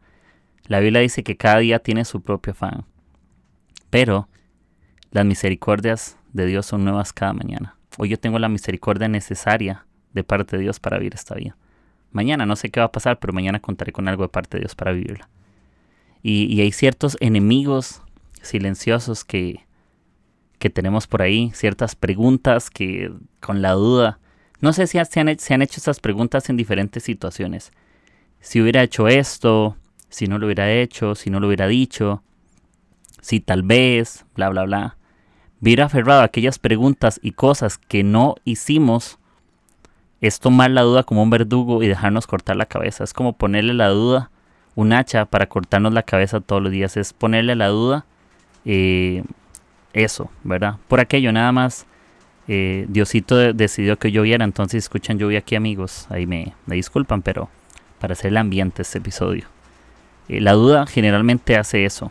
La 0.66 0.80
Biblia 0.80 1.02
dice 1.02 1.24
que 1.24 1.38
cada 1.38 1.60
día 1.60 1.78
tiene 1.80 2.04
su 2.04 2.22
propio 2.22 2.54
afán. 2.54 2.86
Pero 3.92 4.28
las 5.12 5.24
misericordias 5.24 6.18
de 6.34 6.48
Dios 6.48 6.66
son 6.66 6.84
nuevas 6.84 7.14
cada 7.14 7.34
mañana. 7.34 7.78
Hoy 8.00 8.10
yo 8.10 8.20
tengo 8.20 8.40
la 8.40 8.50
misericordia 8.50 9.08
necesaria 9.08 9.86
de 10.14 10.24
parte 10.24 10.58
de 10.58 10.64
Dios 10.64 10.80
para 10.80 10.98
vivir 10.98 11.14
esta 11.14 11.36
vida. 11.36 11.56
Mañana 12.12 12.48
no 12.48 12.56
sé 12.56 12.70
qué 12.70 12.80
va 12.80 12.88
a 12.88 12.92
pasar, 12.92 13.20
pero 13.20 13.34
mañana 13.34 13.60
contaré 13.60 13.92
con 13.92 14.08
algo 14.08 14.24
de 14.24 14.30
parte 14.30 14.58
de 14.58 14.62
Dios 14.62 14.74
para 14.74 14.94
vivirla. 14.94 15.30
Y, 16.24 16.60
hay 16.62 16.72
ciertos 16.72 17.18
enemigos 17.20 18.02
silenciosos 18.42 19.24
que, 19.24 19.66
que 20.60 20.70
tenemos 20.70 21.08
por 21.08 21.22
ahí, 21.22 21.52
ciertas 21.54 21.96
preguntas 21.96 22.70
que 22.70 23.12
con 23.40 23.62
la 23.62 23.74
duda, 23.74 24.20
no 24.60 24.74
sé 24.74 24.88
si 24.88 24.98
se 25.06 25.20
han, 25.20 25.30
hecho 25.30 25.78
estas 25.78 26.00
preguntas 26.00 26.50
en 26.50 26.58
diferentes 26.58 27.04
situaciones. 27.04 27.72
Si 28.40 28.60
hubiera 28.60 28.82
hecho 28.82 29.08
esto, 29.08 29.78
si 30.10 30.28
no 30.28 30.40
lo 30.40 30.48
hubiera 30.48 30.72
hecho, 30.72 31.16
si 31.16 31.30
no 31.30 31.40
lo 31.40 31.48
hubiera 31.48 31.68
dicho, 31.68 32.24
si 33.22 33.40
tal 33.40 33.62
vez, 33.64 34.26
bla, 34.36 34.50
bla, 34.50 34.64
bla. 34.64 34.98
Hubiera 35.62 35.86
aferrado 35.86 36.22
aquellas 36.22 36.60
preguntas 36.60 37.20
y 37.22 37.32
cosas 37.32 37.78
que 37.78 38.04
no 38.04 38.36
hicimos, 38.46 39.20
es 40.22 40.40
tomar 40.40 40.72
la 40.72 40.82
duda 40.82 41.04
como 41.04 41.22
un 41.22 41.30
verdugo 41.30 41.84
y 41.84 41.88
dejarnos 41.88 42.26
cortar 42.26 42.56
la 42.56 42.66
cabeza. 42.66 43.04
Es 43.04 43.14
como 43.14 43.38
ponerle 43.38 43.74
la 43.76 43.90
duda 43.90 44.32
un 44.78 44.94
hacha 44.94 45.26
para 45.26 45.48
cortarnos 45.48 45.92
la 45.92 46.04
cabeza 46.04 46.40
todos 46.40 46.62
los 46.62 46.72
días. 46.72 46.98
Es 46.98 47.12
ponerle 47.12 47.56
la 47.56 47.68
duda 47.68 48.06
eh, 48.64 49.24
eso, 49.92 50.30
¿verdad? 50.44 50.76
Por 50.88 51.00
aquello 51.00 51.34
nada 51.34 51.52
más. 51.52 51.88
Eh, 52.48 52.86
Diosito 52.88 53.54
decidió 53.54 53.98
que 53.98 54.12
lloviera, 54.12 54.46
entonces 54.46 54.86
escuchan 54.86 55.18
lluvia 55.18 55.40
aquí 55.40 55.56
amigos, 55.56 56.08
ahí 56.10 56.26
me, 56.26 56.54
disculpan, 56.68 57.22
pero 57.22 57.50
para 58.00 58.14
hacer 58.14 58.28
el 58.28 58.38
ambiente 58.38 58.84
este 58.84 59.00
episodio. 59.00 59.48
Eh, 60.30 60.40
la 60.40 60.54
duda 60.54 60.86
generalmente 60.86 61.58
hace 61.58 61.84
eso. 61.84 62.10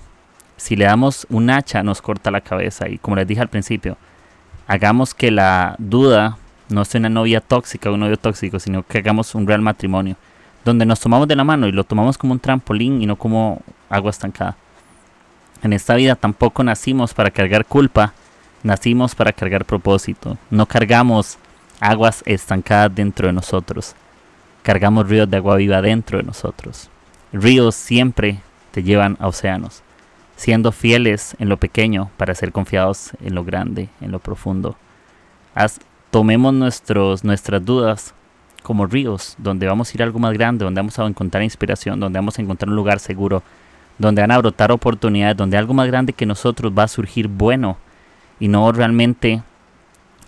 Si 0.59 0.75
le 0.75 0.87
damos 0.87 1.27
un 1.31 1.49
hacha 1.49 1.83
nos 1.83 2.03
corta 2.03 2.31
la 2.31 2.41
cabeza 2.41 2.89
y 2.89 2.99
como 2.99 3.17
les 3.17 3.29
dije 3.29 3.41
al 3.41 3.49
principio, 3.49 3.97
hagamos 4.67 5.15
que 5.15 5.31
la 5.31 5.77
duda 5.79 6.37
no 6.69 6.85
sea 6.85 6.99
una 6.99 7.11
novia 7.11 7.41
tóxica 7.41 7.91
o 7.91 7.95
un 7.95 8.01
novio 8.01 8.17
tóxico, 8.17 8.59
sino 8.59 8.83
que 8.83 8.99
hagamos 8.99 9.35
un 9.37 9.47
real 9.47 9.63
matrimonio, 9.63 10.17
donde 10.67 10.85
nos 10.85 10.99
tomamos 10.99 11.29
de 11.29 11.37
la 11.37 11.45
mano 11.45 11.69
y 11.69 11.73
lo 11.73 11.85
tomamos 11.85 12.19
como 12.19 12.33
un 12.33 12.41
trampolín 12.41 13.01
y 13.01 13.07
no 13.07 13.15
como 13.15 13.63
agua 13.89 14.11
estancada. 14.11 14.57
En 15.63 15.73
esta 15.73 15.95
vida 15.95 16.17
tampoco 16.17 16.65
nacimos 16.65 17.15
para 17.15 17.31
cargar 17.31 17.65
culpa, 17.65 18.13
nacimos 18.65 19.15
para 19.15 19.33
cargar 19.33 19.65
propósito. 19.65 20.37
No 20.51 20.67
cargamos 20.67 21.39
aguas 21.79 22.25
estancadas 22.27 22.93
dentro 22.93 23.29
de 23.29 23.33
nosotros, 23.33 23.95
cargamos 24.65 25.09
ríos 25.09 25.31
de 25.31 25.37
agua 25.37 25.55
viva 25.55 25.81
dentro 25.81 26.19
de 26.19 26.25
nosotros. 26.25 26.91
Ríos 27.33 27.77
siempre 27.77 28.41
te 28.73 28.83
llevan 28.83 29.17
a 29.21 29.29
océanos, 29.29 29.85
siendo 30.35 30.73
fieles 30.73 31.37
en 31.39 31.49
lo 31.49 31.59
pequeño 31.59 32.11
para 32.17 32.35
ser 32.35 32.51
confiados 32.51 33.13
en 33.21 33.37
lo 33.37 33.45
grande, 33.45 33.89
en 34.01 34.11
lo 34.11 34.19
profundo. 34.19 34.77
tomemos 36.11 36.53
nuestros, 36.53 37.23
nuestras 37.23 37.65
dudas 37.65 38.15
como 38.67 38.85
ríos, 38.85 39.37
donde 39.39 39.69
vamos 39.69 39.89
a 39.89 39.95
ir 39.95 40.03
a 40.03 40.07
algo 40.07 40.19
más 40.19 40.33
grande, 40.33 40.65
donde 40.65 40.81
vamos 40.81 40.99
a 40.99 41.07
encontrar 41.07 41.45
inspiración, 41.45 42.01
donde 42.01 42.19
vamos 42.19 42.37
a 42.37 42.43
encontrar 42.43 42.69
un 42.69 42.75
lugar 42.75 42.99
seguro 42.99 43.45
donde 43.97 44.23
van 44.23 44.33
a 44.33 44.39
brotar 44.39 44.73
oportunidades, 44.73 45.37
donde 45.37 45.57
algo 45.57 45.73
más 45.73 45.87
grande 45.87 46.13
que 46.13 46.27
nosotros 46.27 46.73
va 46.77 46.83
a 46.83 46.89
surgir 46.89 47.29
bueno 47.29 47.77
y 48.41 48.49
no 48.49 48.73
realmente 48.73 49.41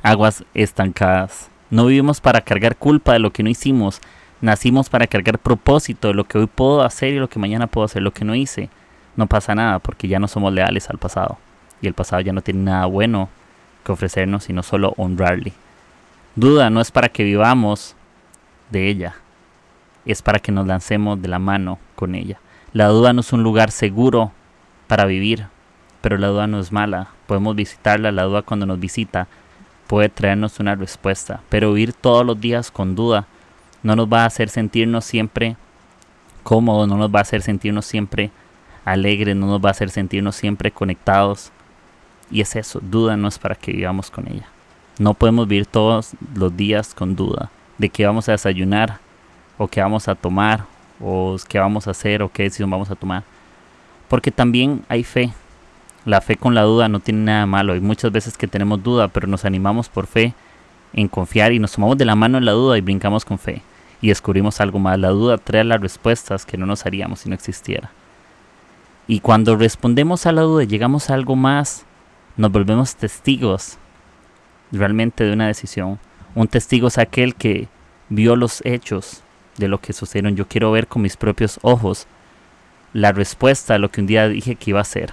aguas 0.05 0.45
estancadas. 0.55 1.51
No 1.69 1.87
vivimos 1.87 2.21
para 2.21 2.41
cargar 2.43 2.77
culpa 2.77 3.13
de 3.13 3.19
lo 3.19 3.33
que 3.33 3.43
no 3.43 3.51
hicimos, 3.51 4.01
nacimos 4.41 4.89
para 4.89 5.09
cargar 5.09 5.41
propósito 5.41 6.07
de 6.07 6.15
lo 6.15 6.23
que 6.23 6.39
hoy 6.39 6.47
puedo 6.47 6.83
hacer 6.83 7.15
y 7.15 7.19
lo 7.19 7.29
que 7.29 7.41
mañana 7.41 7.67
puedo 7.67 7.87
hacer, 7.87 8.03
lo 8.03 8.13
que 8.13 8.25
no 8.25 8.37
hice. 8.37 8.71
No 9.17 9.27
pasa 9.27 9.57
nada 9.57 9.81
porque 9.81 10.07
ya 10.07 10.21
no 10.21 10.29
somos 10.29 10.53
leales 10.53 10.89
al 10.91 10.99
pasado 10.99 11.39
y 11.83 11.89
el 11.89 11.95
pasado 11.95 12.23
ya 12.23 12.33
no 12.33 12.43
tiene 12.43 12.63
nada 12.63 12.87
bueno 12.87 13.31
que 13.85 13.91
ofrecernos 13.91 14.45
sino 14.45 14.63
solo 14.63 14.95
honrarle. 14.97 15.55
Duda 16.37 16.71
no 16.71 16.81
es 16.81 16.93
para 16.93 17.09
que 17.09 17.25
vivamos 17.25 17.97
de 18.71 18.89
ella, 18.89 19.15
es 20.05 20.23
para 20.23 20.39
que 20.39 20.53
nos 20.53 20.67
lancemos 20.67 21.21
de 21.21 21.29
la 21.29 21.39
mano 21.39 21.79
con 21.95 22.15
ella. 22.15 22.41
La 22.73 22.87
duda 22.87 23.13
no 23.13 23.21
es 23.21 23.33
un 23.33 23.43
lugar 23.43 23.71
seguro 23.71 24.33
para 24.87 25.05
vivir, 25.05 25.47
pero 26.01 26.17
la 26.19 26.29
duda 26.29 26.47
no 26.47 26.61
es 26.61 26.73
mala. 26.73 27.09
Podemos 27.27 27.57
visitarla, 27.57 28.13
la 28.13 28.25
duda 28.25 28.43
cuando 28.43 28.67
nos 28.67 28.81
visita 28.81 29.29
puede 29.87 30.09
traernos 30.09 30.61
una 30.61 30.75
respuesta, 30.75 31.41
pero 31.49 31.73
vivir 31.73 31.93
todos 31.93 32.25
los 32.25 32.41
días 32.41 32.71
con 32.71 32.95
duda 32.95 33.27
no 33.83 33.97
nos 33.97 34.07
va 34.07 34.23
a 34.23 34.27
hacer 34.27 34.49
sentirnos 34.51 35.05
siempre 35.05 35.57
cómodos, 36.43 36.89
no 36.89 36.97
nos 36.97 37.15
va 37.15 37.21
a 37.21 37.23
hacer 37.23 37.43
sentirnos 37.43 37.87
siempre 37.87 38.31
alegres, 38.85 39.37
no 39.37 39.47
nos 39.47 39.65
va 39.65 39.69
a 39.69 39.73
hacer 39.73 39.91
sentirnos 39.91 40.37
siempre 40.37 40.71
conectados. 40.71 41.53
Y 42.31 42.43
es 42.43 42.57
eso, 42.57 42.81
duda 42.83 43.17
no 43.17 43.29
es 43.29 43.39
para 43.39 43.55
que 43.55 43.73
vivamos 43.73 44.11
con 44.11 44.29
ella. 44.29 44.47
No 44.99 45.15
podemos 45.15 45.49
vivir 45.49 45.67
todos 45.67 46.13
los 46.35 46.55
días 46.57 46.95
con 46.95 47.17
duda 47.17 47.51
de 47.79 47.89
que 47.89 48.07
vamos 48.07 48.29
a 48.29 48.33
desayunar 48.33 48.99
o 49.57 49.69
que 49.69 49.81
vamos 49.81 50.09
a 50.09 50.15
tomar 50.15 50.65
o 51.01 51.37
qué 51.49 51.59
vamos 51.59 51.87
a 51.87 51.93
hacer 51.93 52.23
o 52.23 52.31
qué 52.31 52.45
decisión 52.45 52.71
vamos 52.71 52.91
a 52.91 52.97
tomar. 52.97 53.23
Porque 54.09 54.31
también 54.31 54.85
hay 54.89 55.05
fe. 55.05 55.33
La 56.05 56.21
fe 56.21 56.37
con 56.37 56.55
la 56.55 56.63
duda 56.63 56.89
no 56.89 57.01
tiene 57.01 57.21
nada 57.21 57.47
malo. 57.47 57.75
Hay 57.75 57.81
muchas 57.81 58.11
veces 58.11 58.37
que 58.37 58.49
tenemos 58.49 58.83
duda, 58.83 59.09
pero 59.09 59.27
nos 59.27 59.45
animamos 59.45 59.89
por 59.89 60.07
fe 60.07 60.35
en 60.93 61.09
confiar 61.09 61.53
y 61.53 61.59
nos 61.59 61.73
tomamos 61.73 61.99
de 61.99 62.05
la 62.05 62.17
mano 62.17 62.39
en 62.39 62.45
la 62.45 62.53
duda 62.53 62.79
y 62.79 62.81
brincamos 62.81 63.25
con 63.25 63.39
fe. 63.39 63.63
Y 64.01 64.09
descubrimos 64.09 64.61
algo 64.61 64.79
más. 64.79 64.99
La 64.99 65.09
duda 65.09 65.39
trae 65.39 65.65
las 65.65 65.81
respuestas 65.81 66.47
que 66.47 66.57
no 66.57 66.67
nos 66.67 66.87
haríamos 66.87 67.21
si 67.21 67.29
no 67.29 67.35
existiera. 67.35 67.91
Y 69.07 69.21
cuando 69.21 69.57
respondemos 69.57 70.27
a 70.27 70.33
la 70.33 70.43
duda 70.43 70.65
y 70.65 70.67
llegamos 70.67 71.11
a 71.11 71.15
algo 71.15 71.37
más, 71.37 71.85
nos 72.37 72.53
volvemos 72.53 72.95
testigos 72.97 73.79
realmente 74.71 75.25
de 75.25 75.33
una 75.33 75.47
decisión. 75.47 75.99
Un 76.35 76.49
testigo 76.49 76.89
es 76.89 76.99
aquel 76.99 77.35
que 77.35 77.69
vio 78.09 78.37
los 78.37 78.65
hechos 78.65 79.23
de 79.57 79.69
lo 79.69 79.81
que 79.81 79.93
sucedieron. 79.93 80.37
Yo 80.37 80.47
quiero 80.47 80.71
ver 80.71 80.87
con 80.87 81.03
mis 81.03 81.17
propios 81.17 81.59
ojos 81.63 82.07
la 82.93 83.13
respuesta 83.13 83.75
a 83.75 83.79
lo 83.79 83.91
que 83.91 84.01
un 84.01 84.07
día 84.07 84.29
dije 84.29 84.55
que 84.55 84.71
iba 84.71 84.81
a 84.81 84.85
ser. 84.85 85.13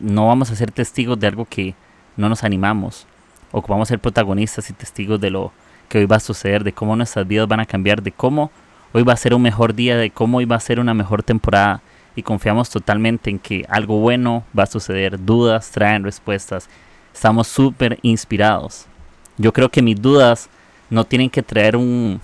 No 0.00 0.28
vamos 0.28 0.50
a 0.50 0.56
ser 0.56 0.70
testigos 0.70 1.18
de 1.18 1.26
algo 1.26 1.44
que 1.44 1.74
no 2.16 2.28
nos 2.28 2.44
animamos. 2.44 3.06
O 3.50 3.62
vamos 3.62 3.88
a 3.88 3.90
ser 3.90 4.00
protagonistas 4.00 4.70
y 4.70 4.72
testigos 4.72 5.20
de 5.20 5.30
lo 5.30 5.52
que 5.88 5.98
hoy 5.98 6.06
va 6.06 6.16
a 6.16 6.20
suceder, 6.20 6.64
de 6.64 6.72
cómo 6.72 6.96
nuestras 6.96 7.26
vidas 7.26 7.48
van 7.48 7.60
a 7.60 7.66
cambiar, 7.66 8.02
de 8.02 8.12
cómo 8.12 8.50
hoy 8.92 9.02
va 9.02 9.12
a 9.12 9.16
ser 9.16 9.34
un 9.34 9.42
mejor 9.42 9.74
día, 9.74 9.96
de 9.96 10.10
cómo 10.10 10.38
hoy 10.38 10.44
va 10.44 10.56
a 10.56 10.60
ser 10.60 10.80
una 10.80 10.94
mejor 10.94 11.22
temporada. 11.22 11.82
Y 12.16 12.22
confiamos 12.22 12.70
totalmente 12.70 13.30
en 13.30 13.40
que 13.40 13.66
algo 13.68 13.98
bueno 13.98 14.44
va 14.56 14.64
a 14.64 14.66
suceder. 14.66 15.24
Dudas 15.24 15.70
traen 15.70 16.04
respuestas. 16.04 16.68
Estamos 17.12 17.48
súper 17.48 17.98
inspirados. 18.02 18.86
Yo 19.36 19.52
creo 19.52 19.70
que 19.70 19.82
mis 19.82 20.00
dudas 20.00 20.48
no 20.90 21.04
tienen 21.04 21.30
que 21.30 21.42
traer 21.42 21.76
un, 21.76 22.20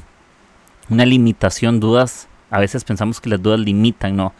una 0.89 1.05
limitación. 1.05 1.81
Dudas, 1.81 2.29
a 2.51 2.61
veces 2.61 2.85
pensamos 2.85 3.21
que 3.21 3.31
las 3.31 3.43
dudas 3.43 3.61
limitan, 3.61 4.17
no. 4.17 4.33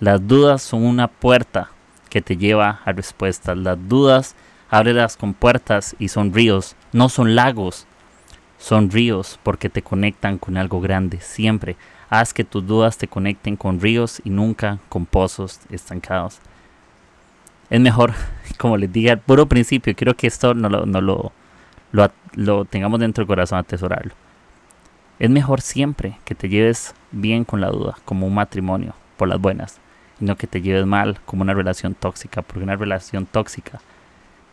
Las 0.00 0.26
dudas 0.26 0.62
son 0.62 0.84
una 0.84 1.08
puerta 1.08 1.70
que 2.08 2.22
te 2.22 2.36
lleva 2.36 2.80
a 2.84 2.92
respuestas. 2.92 3.56
Las 3.56 3.78
dudas, 3.88 4.34
ábrelas 4.70 5.16
con 5.16 5.34
puertas 5.34 5.96
y 5.98 6.08
son 6.08 6.32
ríos, 6.32 6.76
no 6.92 7.08
son 7.08 7.34
lagos. 7.34 7.86
Son 8.58 8.90
ríos 8.90 9.38
porque 9.42 9.68
te 9.68 9.82
conectan 9.82 10.38
con 10.38 10.56
algo 10.56 10.80
grande, 10.80 11.20
siempre. 11.20 11.76
Haz 12.08 12.32
que 12.32 12.44
tus 12.44 12.66
dudas 12.66 12.96
te 12.96 13.08
conecten 13.08 13.56
con 13.56 13.80
ríos 13.80 14.22
y 14.24 14.30
nunca 14.30 14.78
con 14.88 15.04
pozos 15.04 15.60
estancados. 15.70 16.38
Es 17.68 17.80
mejor, 17.80 18.14
como 18.58 18.76
les 18.76 18.92
dije 18.92 19.10
al 19.10 19.18
puro 19.18 19.46
principio, 19.46 19.94
quiero 19.94 20.16
que 20.16 20.26
esto 20.26 20.54
no 20.54 20.68
lo, 20.68 20.86
no 20.86 21.00
lo, 21.00 21.32
lo, 21.94 22.64
tengamos 22.64 23.00
dentro 23.00 23.22
del 23.22 23.28
corazón, 23.28 23.58
atesorarlo. 23.58 24.12
Es 25.18 25.30
mejor 25.30 25.60
siempre 25.60 26.18
que 26.24 26.34
te 26.34 26.48
lleves 26.48 26.94
bien 27.12 27.44
con 27.44 27.60
la 27.60 27.70
duda, 27.70 27.96
como 28.04 28.26
un 28.26 28.34
matrimonio, 28.34 28.94
por 29.16 29.28
las 29.28 29.40
buenas, 29.40 29.78
y 30.20 30.24
no 30.24 30.36
que 30.36 30.48
te 30.48 30.60
lleves 30.60 30.86
mal, 30.86 31.20
como 31.24 31.42
una 31.42 31.54
relación 31.54 31.94
tóxica, 31.94 32.42
porque 32.42 32.64
una 32.64 32.76
relación 32.76 33.26
tóxica 33.26 33.80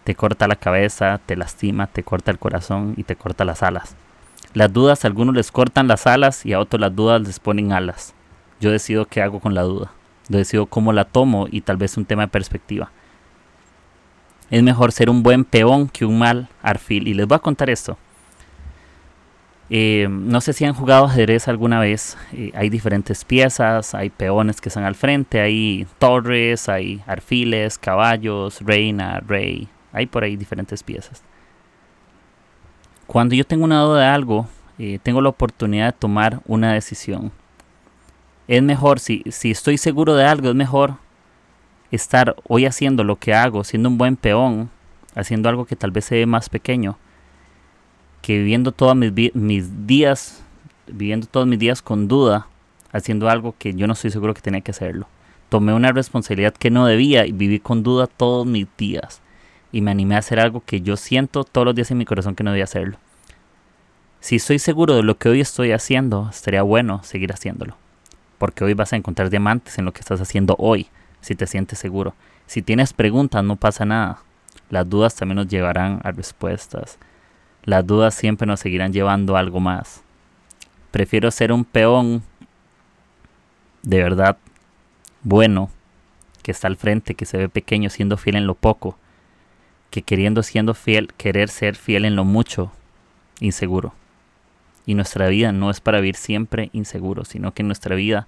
te 0.04 0.16
corta 0.16 0.48
la 0.48 0.56
cabeza, 0.56 1.20
te 1.26 1.36
lastima, 1.36 1.88
te 1.88 2.04
corta 2.04 2.32
el 2.32 2.40
corazón 2.40 2.94
y 2.98 3.04
te 3.04 3.16
corta 3.16 3.46
las 3.46 3.64
alas. 3.64 3.96
Las 4.54 4.74
dudas 4.74 5.04
a 5.04 5.08
algunos 5.08 5.36
les 5.36 5.52
cortan 5.52 5.88
las 5.88 6.08
alas 6.08 6.46
y 6.46 6.54
a 6.54 6.60
otros 6.60 6.80
las 6.80 6.96
dudas 6.96 7.22
les 7.22 7.40
ponen 7.40 7.72
alas. 7.72 8.14
Yo 8.60 8.72
decido 8.72 9.06
qué 9.06 9.22
hago 9.22 9.40
con 9.40 9.54
la 9.54 9.62
duda. 9.62 9.92
Yo 10.28 10.38
decido 10.38 10.66
cómo 10.66 10.94
la 10.94 11.06
tomo 11.06 11.48
y 11.50 11.62
tal 11.62 11.78
vez 11.78 11.98
un 11.98 12.06
tema 12.06 12.24
de 12.24 12.28
perspectiva. 12.30 12.92
Es 14.52 14.62
mejor 14.62 14.92
ser 14.92 15.10
un 15.10 15.24
buen 15.24 15.46
peón 15.46 15.88
que 15.88 16.06
un 16.06 16.20
mal 16.20 16.50
arfil. 16.62 17.08
Y 17.08 17.14
les 17.14 17.26
voy 17.26 17.38
a 17.38 17.40
contar 17.40 17.70
esto. 17.70 17.98
Eh, 19.70 20.10
no 20.10 20.42
sé 20.42 20.52
si 20.52 20.66
han 20.66 20.74
jugado 20.74 21.06
ajedrez 21.06 21.48
alguna 21.48 21.80
vez. 21.80 22.18
Eh, 22.34 22.52
hay 22.54 22.70
diferentes 22.70 23.24
piezas, 23.24 23.96
hay 23.96 24.10
peones 24.10 24.60
que 24.60 24.68
están 24.68 24.84
al 24.84 24.96
frente, 24.96 25.40
hay 25.40 25.88
torres, 25.98 26.68
hay 26.68 27.02
arfiles, 27.08 27.78
caballos, 27.78 28.60
reina, 28.60 29.22
rey. 29.26 29.70
Hay 29.94 30.08
por 30.08 30.26
ahí 30.26 30.36
diferentes 30.36 30.84
piezas. 30.84 31.24
Cuando 33.08 33.34
yo 33.34 33.46
tengo 33.46 33.64
una 33.64 33.80
duda 33.80 34.02
de 34.02 34.08
algo, 34.08 34.48
eh, 34.78 35.00
tengo 35.02 35.22
la 35.22 35.30
oportunidad 35.30 35.86
de 35.86 36.00
tomar 36.00 36.42
una 36.46 36.74
decisión. 36.74 37.32
Es 38.50 38.62
mejor, 38.62 39.00
si, 39.00 39.24
si 39.30 39.52
estoy 39.52 39.78
seguro 39.78 40.16
de 40.16 40.26
algo, 40.26 40.50
es 40.50 40.56
mejor 40.56 40.96
estar 41.92 42.36
hoy 42.48 42.66
haciendo 42.66 43.04
lo 43.04 43.18
que 43.18 43.34
hago, 43.34 43.64
siendo 43.64 43.90
un 43.90 43.98
buen 43.98 44.16
peón, 44.16 44.70
haciendo 45.14 45.50
algo 45.50 45.66
que 45.66 45.76
tal 45.76 45.92
vez 45.92 46.06
se 46.06 46.16
ve 46.16 46.26
más 46.26 46.50
pequeño, 46.50 46.98
que 48.22 48.38
viviendo 48.38 48.72
todos 48.72 48.96
mis, 48.96 49.14
días, 49.88 50.44
viviendo 50.88 51.28
todos 51.28 51.48
mis 51.48 51.60
días 51.60 51.82
con 51.82 52.08
duda, 52.08 52.48
haciendo 52.92 53.30
algo 53.30 53.56
que 53.58 53.74
yo 53.74 53.88
no 53.88 53.94
estoy 53.94 54.12
seguro 54.12 54.34
que 54.34 54.42
tenía 54.42 54.62
que 54.62 54.72
hacerlo. 54.72 55.08
Tomé 55.50 55.74
una 55.74 55.92
responsabilidad 55.92 56.54
que 56.54 56.72
no 56.72 56.86
debía 56.86 57.26
y 57.26 57.34
viví 57.34 57.60
con 57.60 57.84
duda 57.84 58.08
todos 58.08 58.46
mis 58.46 58.68
días. 58.78 59.22
Y 59.74 59.82
me 59.82 59.92
animé 59.92 60.16
a 60.16 60.20
hacer 60.20 60.40
algo 60.40 60.64
que 60.66 60.82
yo 60.82 60.96
siento 60.96 61.44
todos 61.44 61.66
los 61.66 61.76
días 61.76 61.92
en 61.92 61.98
mi 61.98 62.06
corazón 62.06 62.36
que 62.36 62.44
no 62.44 62.52
debía 62.52 62.66
hacerlo. 62.66 62.98
Si 64.22 64.38
estoy 64.38 64.60
seguro 64.60 64.96
de 64.96 65.04
lo 65.04 65.18
que 65.18 65.30
hoy 65.30 65.42
estoy 65.42 65.72
haciendo, 65.72 66.30
estaría 66.30 66.62
bueno 66.62 67.04
seguir 67.04 67.34
haciéndolo. 67.34 67.76
Porque 68.38 68.64
hoy 68.64 68.76
vas 68.76 68.94
a 68.94 68.98
encontrar 68.98 69.30
diamantes 69.30 69.78
en 69.78 69.86
lo 69.86 69.94
que 69.94 70.00
estás 70.02 70.22
haciendo 70.22 70.56
hoy 70.58 70.88
si 71.22 71.36
te 71.36 71.48
sientes 71.48 71.80
seguro. 71.80 72.14
Si 72.46 72.62
tienes 72.62 72.94
preguntas, 72.94 73.44
no 73.44 73.56
pasa 73.56 73.86
nada. 73.86 74.20
Las 74.70 74.90
dudas 74.90 75.16
también 75.16 75.38
nos 75.38 75.48
llevarán 75.48 76.02
a 76.04 76.12
respuestas. 76.12 76.98
Las 77.64 77.86
dudas 77.86 78.16
siempre 78.16 78.48
nos 78.48 78.60
seguirán 78.60 78.92
llevando 78.92 79.38
a 79.38 79.40
algo 79.40 79.60
más. 79.60 80.04
Prefiero 80.92 81.32
ser 81.32 81.52
un 81.52 81.64
peón 81.64 82.24
de 83.84 84.04
verdad 84.04 84.38
bueno, 85.24 85.70
que 86.42 86.52
está 86.52 86.68
al 86.68 86.78
frente, 86.78 87.16
que 87.16 87.26
se 87.26 87.38
ve 87.38 87.50
pequeño 87.50 87.90
siendo 87.90 88.18
fiel 88.18 88.36
en 88.36 88.48
lo 88.48 88.56
poco, 88.56 88.98
que 89.90 90.02
queriendo 90.02 90.44
siendo 90.44 90.74
fiel, 90.74 91.14
querer 91.16 91.50
ser 91.50 91.76
fiel 91.76 92.06
en 92.06 92.16
lo 92.16 92.26
mucho, 92.26 92.72
inseguro. 93.40 93.94
Y 94.86 94.96
nuestra 94.96 95.28
vida 95.28 95.52
no 95.52 95.70
es 95.70 95.80
para 95.80 96.00
vivir 96.00 96.16
siempre 96.16 96.70
inseguro, 96.74 97.26
sino 97.26 97.54
que 97.54 97.64
nuestra 97.64 97.96
vida 97.96 98.28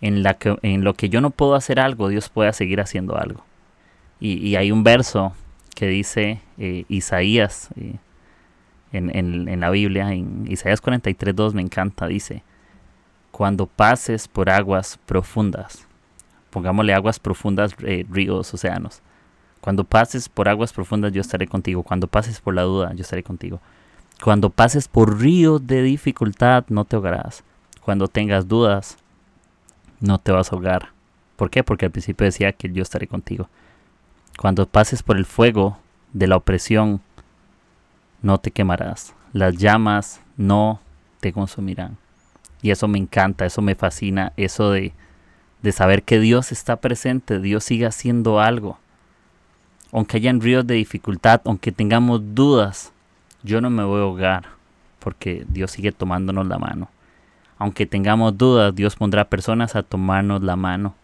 en, 0.00 0.22
la 0.22 0.34
que, 0.34 0.56
en 0.62 0.84
lo 0.84 0.94
que 0.94 1.08
yo 1.08 1.20
no 1.20 1.30
puedo 1.30 1.54
hacer 1.54 1.80
algo, 1.80 2.08
Dios 2.08 2.28
pueda 2.28 2.52
seguir 2.52 2.80
haciendo 2.80 3.16
algo. 3.16 3.44
Y, 4.20 4.56
hay 4.56 4.72
un 4.72 4.82
verso 4.82 5.32
que 5.76 5.86
dice 5.86 6.40
eh, 6.58 6.84
Isaías 6.88 7.68
eh, 7.76 7.98
en, 8.92 9.16
en, 9.48 9.60
la 9.60 9.70
Biblia, 9.70 10.12
en 10.12 10.46
Isaías 10.50 10.82
43.2 10.82 11.52
me 11.52 11.62
encanta, 11.62 12.06
dice, 12.08 12.42
cuando 13.30 13.66
pases 13.66 14.26
por 14.26 14.50
aguas 14.50 14.98
profundas, 15.06 15.86
pongámosle 16.50 16.94
aguas 16.94 17.20
profundas, 17.20 17.74
eh, 17.82 18.04
ríos, 18.10 18.52
océanos, 18.52 19.02
cuando 19.60 19.84
pases 19.84 20.28
por 20.28 20.48
aguas 20.48 20.72
profundas 20.72 21.12
yo 21.12 21.20
estaré 21.20 21.46
contigo, 21.46 21.82
cuando 21.82 22.08
pases 22.08 22.40
por 22.40 22.54
la 22.54 22.62
duda 22.62 22.92
yo 22.94 23.02
estaré 23.02 23.22
contigo, 23.22 23.60
cuando 24.22 24.50
pases 24.50 24.88
por 24.88 25.20
ríos 25.20 25.64
de 25.66 25.82
dificultad 25.82 26.64
no 26.68 26.84
te 26.84 26.96
ahogarás, 26.96 27.44
cuando 27.82 28.08
tengas 28.08 28.48
dudas 28.48 28.96
no 30.00 30.18
te 30.18 30.32
vas 30.32 30.52
a 30.52 30.56
ahogar. 30.56 30.90
¿Por 31.36 31.50
qué? 31.50 31.62
Porque 31.62 31.86
al 31.86 31.92
principio 31.92 32.24
decía 32.24 32.52
que 32.52 32.70
yo 32.70 32.82
estaré 32.82 33.06
contigo. 33.06 33.48
Cuando 34.38 34.66
pases 34.66 35.02
por 35.02 35.16
el 35.16 35.24
fuego 35.24 35.78
de 36.12 36.26
la 36.26 36.36
opresión, 36.36 37.00
no 38.22 38.38
te 38.38 38.50
quemarás. 38.50 39.14
Las 39.32 39.56
llamas 39.56 40.20
no 40.36 40.80
te 41.20 41.32
consumirán. 41.32 41.96
Y 42.62 42.70
eso 42.70 42.88
me 42.88 42.98
encanta, 42.98 43.46
eso 43.46 43.62
me 43.62 43.74
fascina, 43.74 44.32
eso 44.36 44.70
de, 44.70 44.92
de 45.62 45.72
saber 45.72 46.02
que 46.02 46.18
Dios 46.18 46.50
está 46.50 46.76
presente, 46.76 47.40
Dios 47.40 47.64
sigue 47.64 47.86
haciendo 47.86 48.40
algo. 48.40 48.78
Aunque 49.92 50.16
hayan 50.16 50.40
ríos 50.40 50.66
de 50.66 50.74
dificultad, 50.74 51.40
aunque 51.44 51.72
tengamos 51.72 52.34
dudas, 52.34 52.92
yo 53.42 53.60
no 53.60 53.70
me 53.70 53.84
voy 53.84 54.00
a 54.00 54.04
ahogar, 54.04 54.44
porque 54.98 55.46
Dios 55.48 55.70
sigue 55.70 55.92
tomándonos 55.92 56.46
la 56.46 56.58
mano. 56.58 56.90
Aunque 57.58 57.86
tengamos 57.86 58.38
dudas, 58.38 58.74
Dios 58.74 58.94
pondrá 58.94 59.28
personas 59.28 59.74
a 59.74 59.82
tomarnos 59.82 60.42
la 60.42 60.56
mano. 60.56 60.94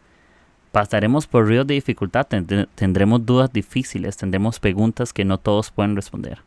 Pasaremos 0.71 1.27
por 1.27 1.47
ríos 1.47 1.67
de 1.67 1.75
dificultad, 1.75 2.27
tendremos 2.75 3.27
dudas 3.27 3.53
difíciles, 3.53 4.17
tendremos 4.17 4.61
preguntas 4.61 5.13
que 5.13 5.25
no 5.25 5.39
todos 5.39 5.71
pueden 5.71 5.97
responder. 5.97 6.41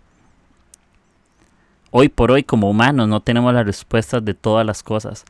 Hoy 1.92 2.10
por 2.10 2.32
hoy 2.32 2.44
como 2.44 2.70
humanos 2.70 3.08
no 3.08 3.22
tenemos 3.22 3.54
las 3.54 3.66
respuestas 3.66 4.24
de 4.24 4.34
todas 4.34 4.66
las 4.66 4.84
cosas, 4.84 5.24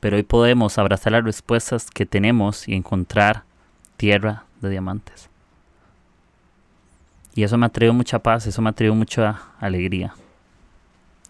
pero 0.00 0.16
hoy 0.16 0.24
podemos 0.24 0.78
abrazar 0.78 1.12
las 1.12 1.24
respuestas 1.24 1.90
que 1.90 2.06
tenemos 2.06 2.66
y 2.68 2.74
encontrar 2.74 3.44
tierra 3.96 4.44
de 4.60 4.70
diamantes. 4.70 5.28
Y 7.34 7.44
eso 7.44 7.56
me 7.56 7.66
ha 7.66 7.92
mucha 7.92 8.18
paz, 8.18 8.46
eso 8.46 8.60
me 8.60 8.70
ha 8.70 8.92
mucha 8.92 9.42
alegría. 9.60 10.14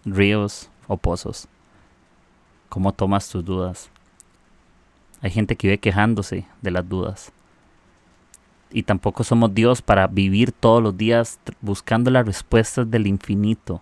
Ríos 0.05 0.69
o 0.87 0.97
pozos 0.97 1.47
cómo 2.73 2.91
tomas 2.91 3.29
tus 3.29 3.45
dudas. 3.45 3.91
Hay 5.21 5.29
gente 5.29 5.55
que 5.55 5.67
vive 5.67 5.77
quejándose 5.77 6.47
de 6.63 6.71
las 6.71 6.89
dudas. 6.89 7.31
Y 8.71 8.81
tampoco 8.81 9.23
somos 9.23 9.53
Dios 9.53 9.83
para 9.83 10.07
vivir 10.07 10.51
todos 10.51 10.81
los 10.81 10.97
días 10.97 11.39
buscando 11.61 12.09
las 12.09 12.25
respuestas 12.25 12.89
del 12.89 13.05
infinito. 13.05 13.79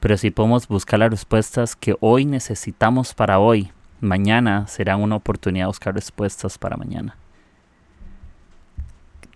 Pero 0.00 0.16
sí 0.16 0.32
podemos 0.32 0.66
buscar 0.66 0.98
las 0.98 1.10
respuestas 1.10 1.76
que 1.76 1.96
hoy 2.00 2.24
necesitamos 2.24 3.14
para 3.14 3.38
hoy 3.38 3.70
mañana 4.00 4.66
será 4.66 4.96
una 4.96 5.14
oportunidad 5.14 5.66
de 5.66 5.68
buscar 5.68 5.94
respuestas 5.94 6.58
para 6.58 6.76
mañana. 6.76 7.14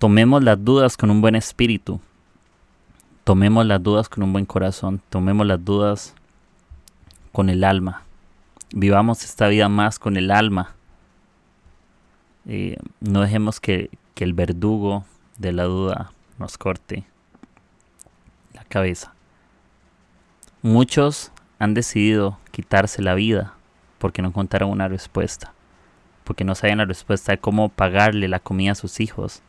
Tomemos 0.01 0.43
las 0.43 0.65
dudas 0.65 0.97
con 0.97 1.09
un 1.09 1.21
buen 1.21 1.37
espíritu. 1.37 2.01
Tomemos 3.23 3.65
las 3.65 3.81
dudas 3.81 4.09
con 4.09 4.25
un 4.25 4.33
buen 4.33 4.45
corazón. 4.45 5.01
Tomemos 5.09 5.47
las 5.47 5.65
dudas 5.65 6.17
con 7.31 7.49
el 7.49 7.63
alma. 7.63 8.04
Vivamos 8.77 9.23
esta 9.23 9.47
vida 9.47 9.69
más 9.69 10.01
con 10.01 10.17
el 10.17 10.33
alma. 10.33 10.75
Eh, 12.45 12.77
no 12.99 13.21
dejemos 13.21 13.61
que, 13.61 13.89
que 14.17 14.25
el 14.25 14.35
verdugo 14.35 15.05
de 15.39 15.53
la 15.53 15.63
duda 15.63 16.11
nos 16.41 16.59
corte 16.59 17.05
la 18.53 18.65
cabeza. 18.65 19.15
Muchos 20.61 21.31
han 21.61 21.75
decidido 21.75 22.41
quitarse 22.51 23.01
la 23.01 23.15
vida 23.15 23.55
porque 24.01 24.23
no 24.23 24.29
encontraron 24.29 24.71
una 24.71 24.89
respuesta, 24.89 25.53
porque 26.25 26.43
no 26.43 26.57
sabían 26.57 26.79
la 26.79 26.85
respuesta 26.85 27.31
de 27.31 27.39
cómo 27.39 27.69
pagarle 27.69 28.27
la 28.27 28.41
comida 28.41 28.73
a 28.73 28.75
sus 28.75 28.99
hijos. 28.99 29.41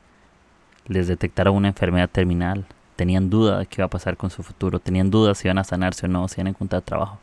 Les 0.85 1.07
detectaron 1.07 1.55
una 1.55 1.69
enfermedad 1.69 2.11
terminal, 2.11 2.67
tenían 2.95 3.31
duda 3.31 3.57
de 3.57 3.65
qué 3.65 3.81
iba 3.81 3.85
a 3.85 3.89
pasar 3.89 4.17
con 4.17 4.29
su 4.29 4.43
futuro, 4.43 4.77
tenían 4.77 5.09
dudas 5.09 5.39
si 5.39 5.47
iban 5.47 5.57
a 5.57 5.63
sanarse 5.63 6.05
o 6.05 6.09
no, 6.09 6.27
si 6.27 6.35
iban 6.35 6.45
a 6.45 6.49
encontrar 6.51 6.83
trabajo. 6.83 7.19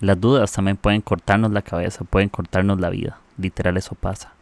Las 0.00 0.20
dudas 0.20 0.52
también 0.52 0.76
pueden 0.76 1.00
cortarnos 1.00 1.52
la 1.52 1.62
cabeza, 1.62 2.04
pueden 2.04 2.28
cortarnos 2.28 2.80
la 2.80 2.90
vida, 2.90 3.18
literal 3.38 3.76
eso 3.76 3.94
pasa. 3.94 4.32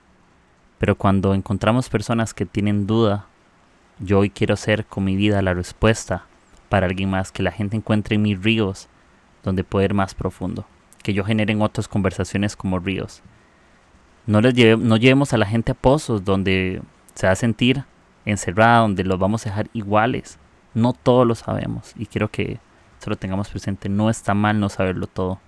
Pero 0.79 0.97
cuando 0.97 1.35
encontramos 1.35 1.89
personas 1.89 2.35
que 2.35 2.47
tienen 2.47 2.87
duda, 2.87 3.27
yo 3.99 4.21
hoy 4.21 4.31
quiero 4.31 4.57
ser 4.57 4.85
con 4.87 5.05
mi 5.05 5.17
vida 5.17 5.43
la 5.43 5.55
respuesta 5.55 6.25
para 6.69 6.87
alguien 6.87 7.11
más, 7.11 7.31
que 7.31 7.43
la 7.43 7.53
gente 7.53 7.77
encuentre 7.77 8.17
en 8.17 8.23
mis 8.23 8.43
ríos 8.43 8.89
donde 9.45 9.65
puede 9.65 9.87
ir 9.87 9.95
más 9.95 10.15
profundo 10.15 10.65
que 11.03 11.13
yo 11.13 11.25
generen 11.25 11.61
otras 11.61 11.89
conversaciones 11.89 12.57
como 12.57 12.79
ríos. 12.79 13.23
No, 14.27 14.41
les 14.41 14.55
no 14.79 14.97
llevemos 14.97 15.33
a 15.33 15.37
la 15.37 15.47
gente 15.47 15.73
a 15.73 15.75
pozos 15.75 16.25
donde 16.25 16.81
se 17.15 17.27
va 17.27 17.33
a 17.33 17.37
sentir 17.37 17.85
encerrada, 18.25 18.81
donde 18.81 19.05
los 19.05 19.19
vamos 19.19 19.45
a 19.45 19.51
dejar 19.51 19.69
iguales. 19.73 20.39
No 20.75 20.93
todos 20.93 21.27
lo 21.27 21.35
sabemos 21.35 21.93
y 21.97 22.07
quiero 22.07 22.31
que 22.31 22.59
se 23.03 23.11
lo 23.11 23.17
tengamos 23.17 23.49
presente. 23.49 23.89
No 23.89 24.11
está 24.11 24.35
mal 24.35 24.61
no 24.61 24.69
saberlo 24.69 25.07
todo. 25.07 25.39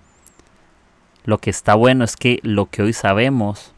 Lo 1.25 1.39
que 1.39 1.51
está 1.51 1.75
bueno 1.75 2.05
es 2.05 2.17
que 2.17 2.41
lo 2.43 2.67
que 2.67 2.83
hoy 2.83 2.93
sabemos 2.93 3.73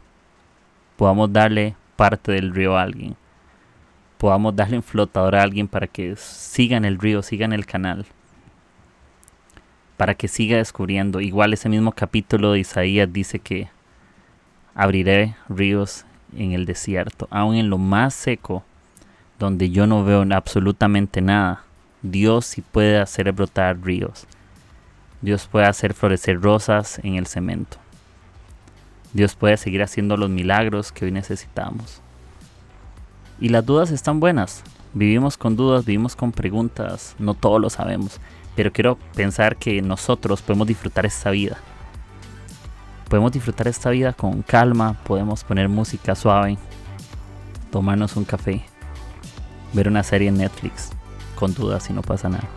podamos 0.97 1.31
darle 1.31 1.75
parte 1.95 2.31
del 2.31 2.53
río 2.53 2.77
a 2.77 2.81
alguien. 2.81 3.15
Podamos 4.17 4.55
darle 4.55 4.77
un 4.77 4.83
flotador 4.83 5.35
a 5.35 5.43
alguien 5.43 5.67
para 5.67 5.87
que 5.87 6.15
sigan 6.15 6.85
el 6.85 6.97
río, 6.97 7.21
sigan 7.21 7.53
el 7.53 7.65
canal 7.65 8.05
para 9.97 10.13
que 10.13 10.27
siga 10.27 10.57
descubriendo. 10.57 11.19
Igual 11.19 11.53
ese 11.53 11.67
mismo 11.67 11.91
capítulo 11.91 12.53
de 12.53 12.59
Isaías 12.59 13.11
dice 13.11 13.39
que 13.39 13.67
abriré 14.75 15.35
ríos 15.49 16.05
en 16.35 16.53
el 16.53 16.65
desierto, 16.65 17.27
aún 17.31 17.55
en 17.55 17.69
lo 17.69 17.79
más 17.79 18.13
seco, 18.13 18.63
donde 19.39 19.71
yo 19.71 19.87
no 19.87 20.05
veo 20.05 20.23
absolutamente 20.31 21.19
nada. 21.21 21.63
Dios 22.11 22.45
sí 22.45 22.61
puede 22.61 22.99
hacer 22.99 23.31
brotar 23.31 23.79
ríos. 23.81 24.27
Dios 25.21 25.47
puede 25.47 25.65
hacer 25.65 25.93
florecer 25.93 26.41
rosas 26.41 26.99
en 27.03 27.15
el 27.15 27.27
cemento. 27.27 27.77
Dios 29.13 29.35
puede 29.35 29.57
seguir 29.57 29.81
haciendo 29.81 30.17
los 30.17 30.29
milagros 30.29 30.91
que 30.91 31.05
hoy 31.05 31.11
necesitamos. 31.11 32.01
Y 33.39 33.49
las 33.49 33.65
dudas 33.65 33.91
están 33.91 34.19
buenas. 34.19 34.63
Vivimos 34.93 35.37
con 35.37 35.55
dudas, 35.55 35.85
vivimos 35.85 36.15
con 36.15 36.31
preguntas, 36.31 37.15
no 37.19 37.33
todo 37.33 37.59
lo 37.59 37.69
sabemos 37.69 38.19
pero 38.57 38.73
quiero 38.73 38.97
pensar 39.13 39.55
que 39.55 39.83
nosotros 39.83 40.41
podemos 40.41 40.67
disfrutar 40.67 41.05
esta 41.05 41.29
vida. 41.29 41.57
Podemos 43.07 43.31
disfrutar 43.31 43.67
esta 43.67 43.91
vida 43.91 44.13
con 44.13 44.41
calma, 44.41 44.97
podemos 45.03 45.43
poner 45.43 45.69
música 45.69 46.15
suave, 46.15 46.57
tomarnos 47.71 48.17
un 48.17 48.25
café, 48.25 48.65
ver 49.73 49.87
una 49.87 50.01
serie 50.01 50.29
en 50.29 50.39
Netflix, 50.39 50.89
con 51.37 51.53
dudas 51.53 51.89
y 51.89 51.93
no 51.93 52.01
pasa 52.01 52.27
nada. 52.27 52.49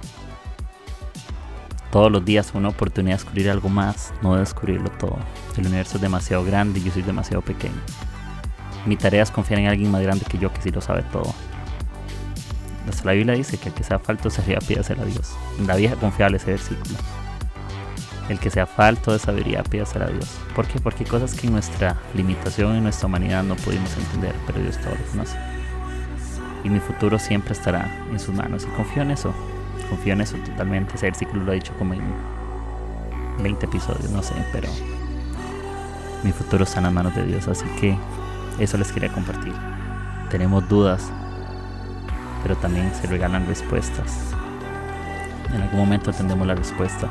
Todos 1.93 2.11
los 2.11 2.25
días 2.25 2.53
una 2.55 2.69
oportunidad 2.69 3.17
de 3.17 3.23
descubrir 3.23 3.51
algo 3.51 3.69
más, 3.69 4.13
no 4.23 4.35
de 4.35 4.41
descubrirlo 4.41 4.91
todo. 4.91 5.19
El 5.57 5.67
universo 5.67 5.97
es 5.97 6.03
demasiado 6.03 6.45
grande 6.45 6.81
y 6.81 6.85
yo 6.85 6.93
soy 6.93 7.03
demasiado 7.03 7.43
pequeño. 7.43 7.81
Mi 8.87 8.97
tarea 8.97 9.23
es 9.23 9.31
confiar 9.31 9.61
en 9.61 9.69
alguien 9.69 9.91
más 9.91 10.03
grande 10.03 10.25
que 10.29 10.39
yo 10.39 10.53
que 10.53 10.63
sí 10.63 10.71
lo 10.71 10.81
sabe 10.81 11.03
todo 11.13 11.33
la 13.05 13.13
Biblia 13.13 13.35
dice 13.35 13.59
que 13.59 13.69
el 13.69 13.75
que 13.75 13.85
sea 13.85 13.99
falto 13.99 14.31
se 14.31 14.43
pídasela 14.43 15.03
a 15.03 15.07
Dios. 15.07 15.33
La 15.67 15.77
vieja 15.77 15.97
confiable 15.97 16.37
ese 16.37 16.53
versículo. 16.53 16.99
El 18.29 18.39
que 18.39 18.51
sea 18.51 18.67
falto 18.67 19.13
de 19.13 19.19
sabiduría, 19.19 19.63
pídasela 19.63 20.07
a 20.07 20.11
Dios. 20.11 20.39
¿Por 20.55 20.67
qué? 20.67 20.79
Porque 20.81 21.05
hay 21.05 21.11
cosas 21.11 21.35
que 21.35 21.47
en 21.47 21.55
nuestra 21.55 21.97
limitación, 22.15 22.77
en 22.77 22.85
nuestra 22.85 23.07
humanidad 23.07 23.43
no 23.43 23.57
pudimos 23.57 23.97
entender, 23.97 24.35
pero 24.47 24.61
Dios 24.61 24.79
todo 24.79 24.95
lo 24.95 25.11
conoce. 25.11 25.37
Y 26.65 26.71
mi 26.71 26.81
futuro 26.81 27.19
siempre 27.19 27.53
estará 27.53 27.91
en 28.11 28.19
sus 28.21 28.35
manos. 28.35 28.65
Y 28.65 28.77
confío 28.77 29.03
en 29.03 29.11
eso. 29.11 29.33
Confío 29.89 30.13
en 30.13 30.21
eso 30.21 30.37
totalmente. 30.39 30.95
Ese 30.97 31.07
versículo 31.07 31.45
lo 31.45 31.53
ha 31.53 31.55
dicho 31.55 31.73
como 31.79 31.95
en 31.95 32.03
20 33.43 33.67
episodios, 33.67 34.11
no 34.11 34.23
sé, 34.23 34.35
pero 34.53 34.69
mi 36.23 36.33
futuro 36.33 36.65
está 36.65 36.79
en 36.79 36.85
las 36.85 36.93
manos 36.93 37.15
de 37.15 37.25
Dios. 37.25 37.49
Así 37.49 37.65
que 37.81 37.97
eso 38.59 38.77
les 38.77 38.93
quería 38.93 39.11
compartir. 39.13 39.55
Tenemos 40.31 40.69
dudas, 40.69 41.11
pero 42.43 42.57
también 42.57 42.93
se 42.95 43.07
regalan 43.07 43.47
respuestas. 43.47 44.35
En 45.53 45.63
algún 45.63 45.81
momento 45.81 46.13
tendremos 46.13 46.47
la 46.47 46.55
respuesta. 46.55 47.09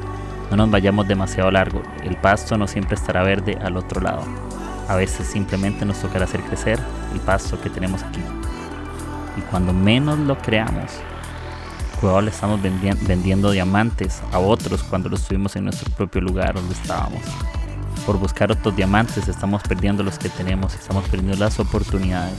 No 0.49 0.57
nos 0.57 0.71
vayamos 0.71 1.07
demasiado 1.07 1.51
largo, 1.51 1.83
el 2.03 2.15
pasto 2.15 2.57
no 2.57 2.67
siempre 2.67 2.95
estará 2.95 3.21
verde 3.23 3.57
al 3.61 3.77
otro 3.77 4.01
lado. 4.01 4.23
A 4.87 4.95
veces 4.95 5.27
simplemente 5.27 5.85
nos 5.85 5.99
tocará 5.99 6.25
hacer 6.25 6.41
crecer 6.41 6.79
el 7.13 7.19
pasto 7.19 7.61
que 7.61 7.69
tenemos 7.69 8.01
aquí. 8.03 8.21
Y 9.39 9.41
cuando 9.43 9.71
menos 9.71 10.19
lo 10.19 10.37
creamos, 10.37 10.91
cuidado 12.01 12.19
le 12.19 12.29
estamos 12.29 12.59
vendiendo 12.61 13.51
diamantes 13.51 14.21
a 14.33 14.39
otros 14.39 14.83
cuando 14.83 15.07
los 15.07 15.23
tuvimos 15.23 15.55
en 15.55 15.63
nuestro 15.63 15.89
propio 15.93 16.19
lugar 16.19 16.55
donde 16.55 16.73
estábamos. 16.73 17.21
Por 18.05 18.19
buscar 18.19 18.51
otros 18.51 18.75
diamantes 18.75 19.29
estamos 19.29 19.63
perdiendo 19.63 20.03
los 20.03 20.19
que 20.19 20.27
tenemos 20.27 20.73
estamos 20.73 21.05
perdiendo 21.05 21.37
las 21.37 21.57
oportunidades 21.57 22.35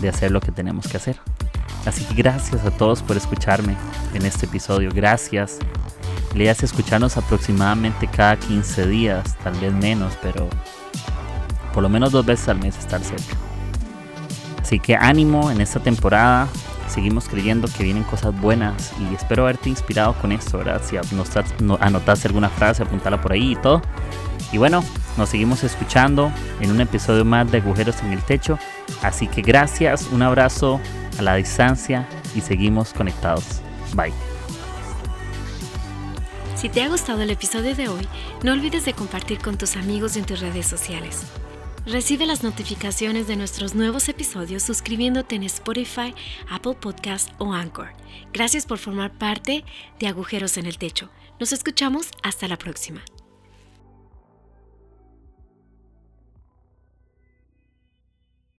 de 0.00 0.08
hacer 0.08 0.32
lo 0.32 0.40
que 0.40 0.50
tenemos 0.50 0.88
que 0.88 0.96
hacer. 0.96 1.20
Así 1.86 2.02
que 2.04 2.14
gracias 2.14 2.64
a 2.64 2.72
todos 2.72 3.00
por 3.00 3.16
escucharme 3.16 3.76
en 4.12 4.26
este 4.26 4.46
episodio. 4.46 4.90
Gracias. 4.92 5.58
Le 6.34 6.50
hace 6.50 6.66
escucharnos 6.66 7.16
aproximadamente 7.16 8.08
cada 8.08 8.36
15 8.36 8.88
días, 8.88 9.36
tal 9.44 9.54
vez 9.60 9.72
menos, 9.72 10.18
pero 10.20 10.48
por 11.72 11.84
lo 11.84 11.88
menos 11.88 12.10
dos 12.10 12.26
veces 12.26 12.48
al 12.48 12.58
mes 12.58 12.76
estar 12.76 13.00
cerca. 13.04 13.36
Así 14.64 14.80
que 14.80 14.96
ánimo 14.96 15.50
en 15.50 15.60
esta 15.60 15.78
temporada. 15.78 16.48
Seguimos 16.88 17.28
creyendo 17.28 17.68
que 17.68 17.84
vienen 17.84 18.02
cosas 18.02 18.38
buenas 18.40 18.92
y 18.98 19.14
espero 19.14 19.42
haberte 19.42 19.68
inspirado 19.68 20.14
con 20.14 20.32
esto, 20.32 20.58
¿verdad? 20.58 20.80
Si 20.82 20.96
anotaste 20.96 22.28
alguna 22.28 22.48
frase, 22.48 22.82
apuntala 22.82 23.20
por 23.20 23.32
ahí 23.32 23.52
y 23.52 23.56
todo. 23.56 23.82
Y 24.52 24.58
bueno, 24.58 24.82
nos 25.18 25.28
seguimos 25.28 25.64
escuchando 25.64 26.32
en 26.60 26.70
un 26.70 26.80
episodio 26.80 27.26
más 27.26 27.50
de 27.52 27.58
Agujeros 27.58 28.00
en 28.02 28.12
el 28.12 28.22
Techo. 28.22 28.58
Así 29.02 29.26
que 29.26 29.42
gracias, 29.42 30.08
un 30.12 30.22
abrazo 30.22 30.80
a 31.18 31.22
la 31.22 31.34
distancia 31.34 32.08
y 32.34 32.40
seguimos 32.40 32.94
conectados. 32.94 33.44
Bye. 33.94 34.14
Si 36.56 36.70
te 36.70 36.82
ha 36.82 36.88
gustado 36.88 37.20
el 37.20 37.30
episodio 37.30 37.74
de 37.74 37.88
hoy, 37.88 38.08
no 38.42 38.52
olvides 38.52 38.86
de 38.86 38.94
compartir 38.94 39.40
con 39.40 39.58
tus 39.58 39.76
amigos 39.76 40.16
en 40.16 40.24
tus 40.24 40.40
redes 40.40 40.66
sociales. 40.66 41.24
Recibe 41.86 42.24
las 42.24 42.42
notificaciones 42.42 43.26
de 43.26 43.36
nuestros 43.36 43.74
nuevos 43.74 44.08
episodios 44.08 44.62
suscribiéndote 44.62 45.36
en 45.36 45.42
Spotify, 45.42 46.14
Apple 46.48 46.74
Podcast 46.80 47.30
o 47.38 47.52
Anchor. 47.52 47.90
Gracias 48.32 48.64
por 48.64 48.78
formar 48.78 49.12
parte 49.12 49.64
de 50.00 50.06
Agujeros 50.06 50.56
en 50.56 50.64
el 50.64 50.78
Techo. 50.78 51.10
Nos 51.38 51.52
escuchamos 51.52 52.08
hasta 52.22 52.48
la 52.48 52.56
próxima. 52.56 53.02